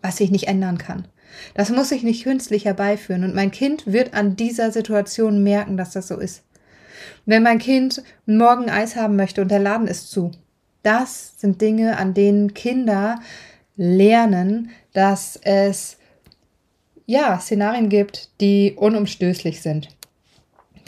was 0.01 0.19
ich 0.19 0.31
nicht 0.31 0.47
ändern 0.47 0.77
kann. 0.77 1.07
Das 1.53 1.69
muss 1.69 1.91
ich 1.91 2.03
nicht 2.03 2.23
künstlich 2.23 2.65
herbeiführen 2.65 3.23
und 3.23 3.35
mein 3.35 3.51
Kind 3.51 3.85
wird 3.85 4.13
an 4.13 4.35
dieser 4.35 4.71
Situation 4.71 5.43
merken, 5.43 5.77
dass 5.77 5.91
das 5.91 6.07
so 6.07 6.17
ist. 6.17 6.43
Wenn 7.25 7.43
mein 7.43 7.59
Kind 7.59 8.03
morgen 8.25 8.69
Eis 8.69 8.95
haben 8.95 9.15
möchte 9.15 9.41
und 9.41 9.49
der 9.49 9.59
Laden 9.59 9.87
ist 9.87 10.11
zu. 10.11 10.31
Das 10.83 11.33
sind 11.37 11.61
Dinge, 11.61 11.97
an 11.97 12.13
denen 12.13 12.53
Kinder 12.53 13.19
lernen, 13.75 14.71
dass 14.93 15.39
es 15.41 15.97
ja 17.05 17.39
Szenarien 17.39 17.89
gibt, 17.89 18.29
die 18.41 18.73
unumstößlich 18.75 19.61
sind. 19.61 19.89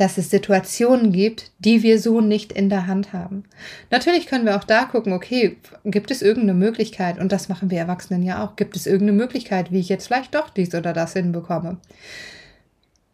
Dass 0.02 0.18
es 0.18 0.32
Situationen 0.32 1.12
gibt, 1.12 1.52
die 1.60 1.84
wir 1.84 2.00
so 2.00 2.22
nicht 2.22 2.52
in 2.52 2.70
der 2.70 2.88
Hand 2.88 3.14
haben. 3.14 3.44
Natürlich 3.92 4.26
können 4.26 4.48
wir 4.48 4.56
auch 4.56 4.64
da 4.64 4.86
gucken, 4.86 5.14
okay, 5.14 5.58
gibt 5.86 6.10
es 6.10 6.24
irgendeine 6.24 6.56
Möglichkeit, 6.56 7.20
und 7.20 7.32
das 7.32 7.50
machen 7.50 7.70
wir 7.70 7.78
Erwachsenen 7.78 8.24
ja 8.24 8.44
auch, 8.44 8.56
gibt 8.56 8.76
es 8.76 8.88
irgendeine 8.88 9.20
Möglichkeit, 9.20 9.72
wie 9.72 9.80
ich 9.80 9.90
jetzt 9.90 10.08
vielleicht 10.08 10.34
doch 10.34 10.50
dies 10.50 10.74
oder 10.74 10.94
das 10.94 11.14
hinbekomme. 11.14 11.78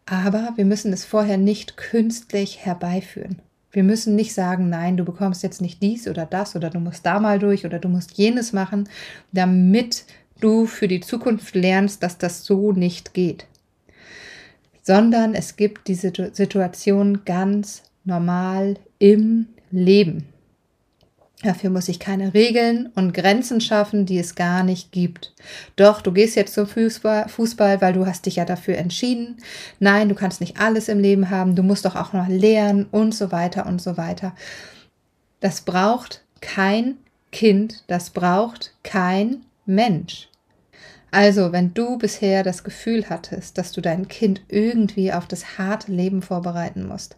Aber 0.06 0.54
wir 0.56 0.64
müssen 0.64 0.90
es 0.94 1.04
vorher 1.04 1.36
nicht 1.36 1.76
künstlich 1.76 2.64
herbeiführen. 2.64 3.42
Wir 3.70 3.84
müssen 3.84 4.16
nicht 4.16 4.32
sagen, 4.32 4.70
nein, 4.70 4.96
du 4.96 5.04
bekommst 5.04 5.42
jetzt 5.42 5.60
nicht 5.60 5.82
dies 5.82 6.08
oder 6.08 6.24
das 6.24 6.56
oder 6.56 6.70
du 6.70 6.80
musst 6.80 7.04
da 7.04 7.20
mal 7.20 7.38
durch 7.38 7.66
oder 7.66 7.78
du 7.78 7.90
musst 7.90 8.16
jenes 8.16 8.54
machen, 8.54 8.88
damit 9.30 10.06
du 10.40 10.64
für 10.64 10.88
die 10.88 11.00
Zukunft 11.00 11.54
lernst, 11.54 12.02
dass 12.02 12.16
das 12.16 12.46
so 12.46 12.72
nicht 12.72 13.12
geht. 13.12 13.46
Sondern 14.88 15.34
es 15.34 15.56
gibt 15.56 15.86
diese 15.86 16.10
Situation 16.32 17.26
ganz 17.26 17.82
normal 18.04 18.76
im 18.98 19.48
Leben. 19.70 20.24
Dafür 21.42 21.68
muss 21.68 21.90
ich 21.90 22.00
keine 22.00 22.32
Regeln 22.32 22.88
und 22.94 23.12
Grenzen 23.12 23.60
schaffen, 23.60 24.06
die 24.06 24.18
es 24.18 24.34
gar 24.34 24.62
nicht 24.62 24.90
gibt. 24.90 25.34
Doch, 25.76 26.00
du 26.00 26.10
gehst 26.10 26.36
jetzt 26.36 26.54
zum 26.54 26.66
Fußball, 26.66 27.28
Fußball, 27.28 27.82
weil 27.82 27.92
du 27.92 28.06
hast 28.06 28.24
dich 28.24 28.36
ja 28.36 28.46
dafür 28.46 28.78
entschieden. 28.78 29.36
Nein, 29.78 30.08
du 30.08 30.14
kannst 30.14 30.40
nicht 30.40 30.58
alles 30.58 30.88
im 30.88 31.00
Leben 31.00 31.28
haben. 31.28 31.54
Du 31.54 31.62
musst 31.62 31.84
doch 31.84 31.94
auch 31.94 32.14
noch 32.14 32.28
lernen 32.28 32.86
und 32.90 33.14
so 33.14 33.30
weiter 33.30 33.66
und 33.66 33.82
so 33.82 33.98
weiter. 33.98 34.34
Das 35.40 35.60
braucht 35.60 36.24
kein 36.40 36.96
Kind, 37.30 37.84
das 37.88 38.08
braucht 38.08 38.72
kein 38.84 39.42
Mensch. 39.66 40.30
Also, 41.10 41.52
wenn 41.52 41.72
du 41.72 41.96
bisher 41.96 42.42
das 42.42 42.64
Gefühl 42.64 43.08
hattest, 43.08 43.56
dass 43.56 43.72
du 43.72 43.80
dein 43.80 44.08
Kind 44.08 44.42
irgendwie 44.48 45.12
auf 45.12 45.26
das 45.26 45.58
harte 45.58 45.90
Leben 45.90 46.20
vorbereiten 46.20 46.86
musst, 46.86 47.16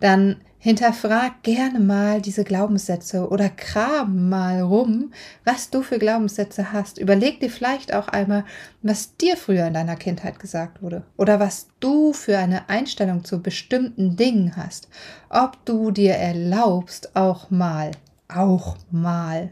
dann 0.00 0.40
hinterfrag 0.58 1.42
gerne 1.42 1.80
mal 1.80 2.20
diese 2.20 2.44
Glaubenssätze 2.44 3.28
oder 3.28 3.48
kram 3.48 4.28
mal 4.28 4.60
rum, 4.60 5.12
was 5.44 5.70
du 5.70 5.82
für 5.82 5.98
Glaubenssätze 5.98 6.72
hast. 6.72 6.98
Überleg 6.98 7.40
dir 7.40 7.50
vielleicht 7.50 7.94
auch 7.94 8.08
einmal, 8.08 8.44
was 8.82 9.16
dir 9.16 9.36
früher 9.36 9.66
in 9.66 9.74
deiner 9.74 9.96
Kindheit 9.96 10.38
gesagt 10.38 10.82
wurde 10.82 11.02
oder 11.16 11.40
was 11.40 11.68
du 11.80 12.12
für 12.12 12.36
eine 12.36 12.68
Einstellung 12.68 13.24
zu 13.24 13.40
bestimmten 13.42 14.16
Dingen 14.16 14.56
hast. 14.56 14.88
Ob 15.30 15.64
du 15.64 15.90
dir 15.92 16.14
erlaubst, 16.14 17.16
auch 17.16 17.50
mal, 17.50 17.92
auch 18.28 18.76
mal 18.90 19.50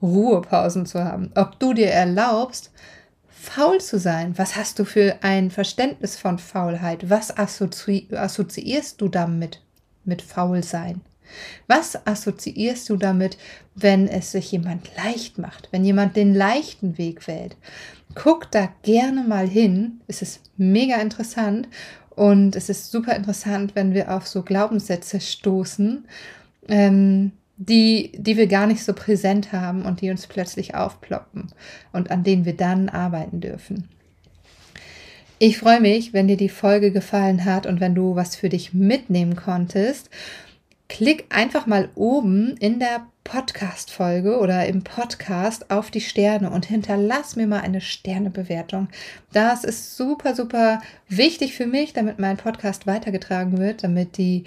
Ruhepausen 0.00 0.86
zu 0.86 1.04
haben. 1.04 1.30
Ob 1.34 1.58
du 1.58 1.74
dir 1.74 1.90
erlaubst, 1.90 2.70
faul 3.40 3.80
zu 3.80 3.98
sein. 3.98 4.36
Was 4.36 4.56
hast 4.56 4.78
du 4.78 4.84
für 4.84 5.18
ein 5.22 5.50
Verständnis 5.50 6.16
von 6.16 6.38
Faulheit? 6.38 7.08
Was 7.10 7.36
assozi 7.36 8.08
assoziierst 8.12 9.00
du 9.00 9.08
damit? 9.08 9.60
mit 10.08 10.22
faul 10.22 10.64
sein? 10.64 11.02
Was 11.66 12.06
assoziierst 12.06 12.88
du 12.88 12.96
damit, 12.96 13.36
wenn 13.74 14.08
es 14.08 14.32
sich 14.32 14.50
jemand 14.50 14.88
leicht 14.96 15.38
macht, 15.38 15.68
wenn 15.70 15.84
jemand 15.84 16.16
den 16.16 16.34
leichten 16.34 16.96
Weg 16.96 17.28
wählt? 17.28 17.56
Guck 18.14 18.50
da 18.50 18.70
gerne 18.82 19.22
mal 19.22 19.46
hin. 19.46 20.00
Es 20.08 20.22
ist 20.22 20.40
mega 20.56 20.96
interessant 20.96 21.68
und 22.10 22.56
es 22.56 22.70
ist 22.70 22.90
super 22.90 23.14
interessant, 23.14 23.76
wenn 23.76 23.92
wir 23.92 24.10
auf 24.10 24.26
so 24.26 24.42
Glaubenssätze 24.42 25.20
stoßen, 25.20 26.06
ähm, 26.68 27.32
die, 27.58 28.12
die 28.16 28.36
wir 28.36 28.46
gar 28.46 28.66
nicht 28.66 28.84
so 28.84 28.94
präsent 28.94 29.52
haben 29.52 29.82
und 29.82 30.00
die 30.00 30.10
uns 30.10 30.26
plötzlich 30.26 30.74
aufploppen 30.76 31.48
und 31.92 32.10
an 32.10 32.22
denen 32.22 32.44
wir 32.44 32.56
dann 32.56 32.88
arbeiten 32.88 33.40
dürfen. 33.40 33.88
Ich 35.40 35.58
freue 35.58 35.80
mich, 35.80 36.12
wenn 36.12 36.28
dir 36.28 36.36
die 36.36 36.48
Folge 36.48 36.90
gefallen 36.92 37.44
hat 37.44 37.66
und 37.66 37.80
wenn 37.80 37.94
du 37.94 38.16
was 38.16 38.36
für 38.36 38.48
dich 38.48 38.74
mitnehmen 38.74 39.36
konntest. 39.36 40.08
Klick 40.88 41.26
einfach 41.28 41.66
mal 41.66 41.90
oben 41.94 42.56
in 42.56 42.78
der 42.78 43.06
Podcast-Folge 43.24 44.38
oder 44.38 44.66
im 44.66 44.82
Podcast 44.82 45.70
auf 45.70 45.90
die 45.90 46.00
Sterne 46.00 46.50
und 46.50 46.64
hinterlass 46.64 47.36
mir 47.36 47.46
mal 47.46 47.60
eine 47.60 47.80
Sternebewertung. 47.80 48.88
Das 49.32 49.64
ist 49.64 49.96
super, 49.96 50.34
super 50.34 50.80
wichtig 51.08 51.54
für 51.54 51.66
mich, 51.66 51.92
damit 51.92 52.18
mein 52.18 52.38
Podcast 52.38 52.86
weitergetragen 52.86 53.58
wird, 53.58 53.84
damit 53.84 54.16
die 54.16 54.44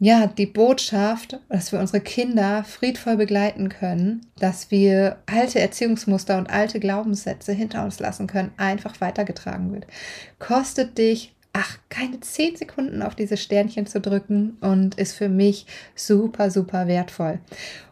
ja, 0.00 0.26
die 0.28 0.46
Botschaft, 0.46 1.40
dass 1.48 1.72
wir 1.72 1.80
unsere 1.80 2.00
Kinder 2.00 2.62
friedvoll 2.62 3.16
begleiten 3.16 3.68
können, 3.68 4.26
dass 4.38 4.70
wir 4.70 5.18
alte 5.26 5.60
Erziehungsmuster 5.60 6.38
und 6.38 6.50
alte 6.50 6.78
Glaubenssätze 6.78 7.52
hinter 7.52 7.84
uns 7.84 7.98
lassen 7.98 8.28
können, 8.28 8.52
einfach 8.56 9.00
weitergetragen 9.00 9.72
wird. 9.72 9.86
Kostet 10.38 10.98
dich 10.98 11.34
ach, 11.52 11.78
keine 11.88 12.20
zehn 12.20 12.56
Sekunden 12.56 13.02
auf 13.02 13.16
diese 13.16 13.36
Sternchen 13.36 13.86
zu 13.86 14.00
drücken 14.00 14.56
und 14.60 14.94
ist 14.94 15.14
für 15.14 15.28
mich 15.28 15.66
super, 15.96 16.50
super 16.50 16.86
wertvoll. 16.86 17.40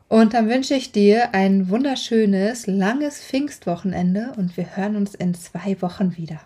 Und 0.08 0.34
dann 0.34 0.48
wünsche 0.48 0.74
ich 0.74 0.92
dir 0.92 1.34
ein 1.34 1.68
wunderschönes, 1.68 2.68
langes 2.68 3.20
Pfingstwochenende 3.20 4.32
und 4.36 4.56
wir 4.56 4.76
hören 4.76 4.94
uns 4.94 5.16
in 5.16 5.34
zwei 5.34 5.82
Wochen 5.82 6.16
wieder. 6.16 6.40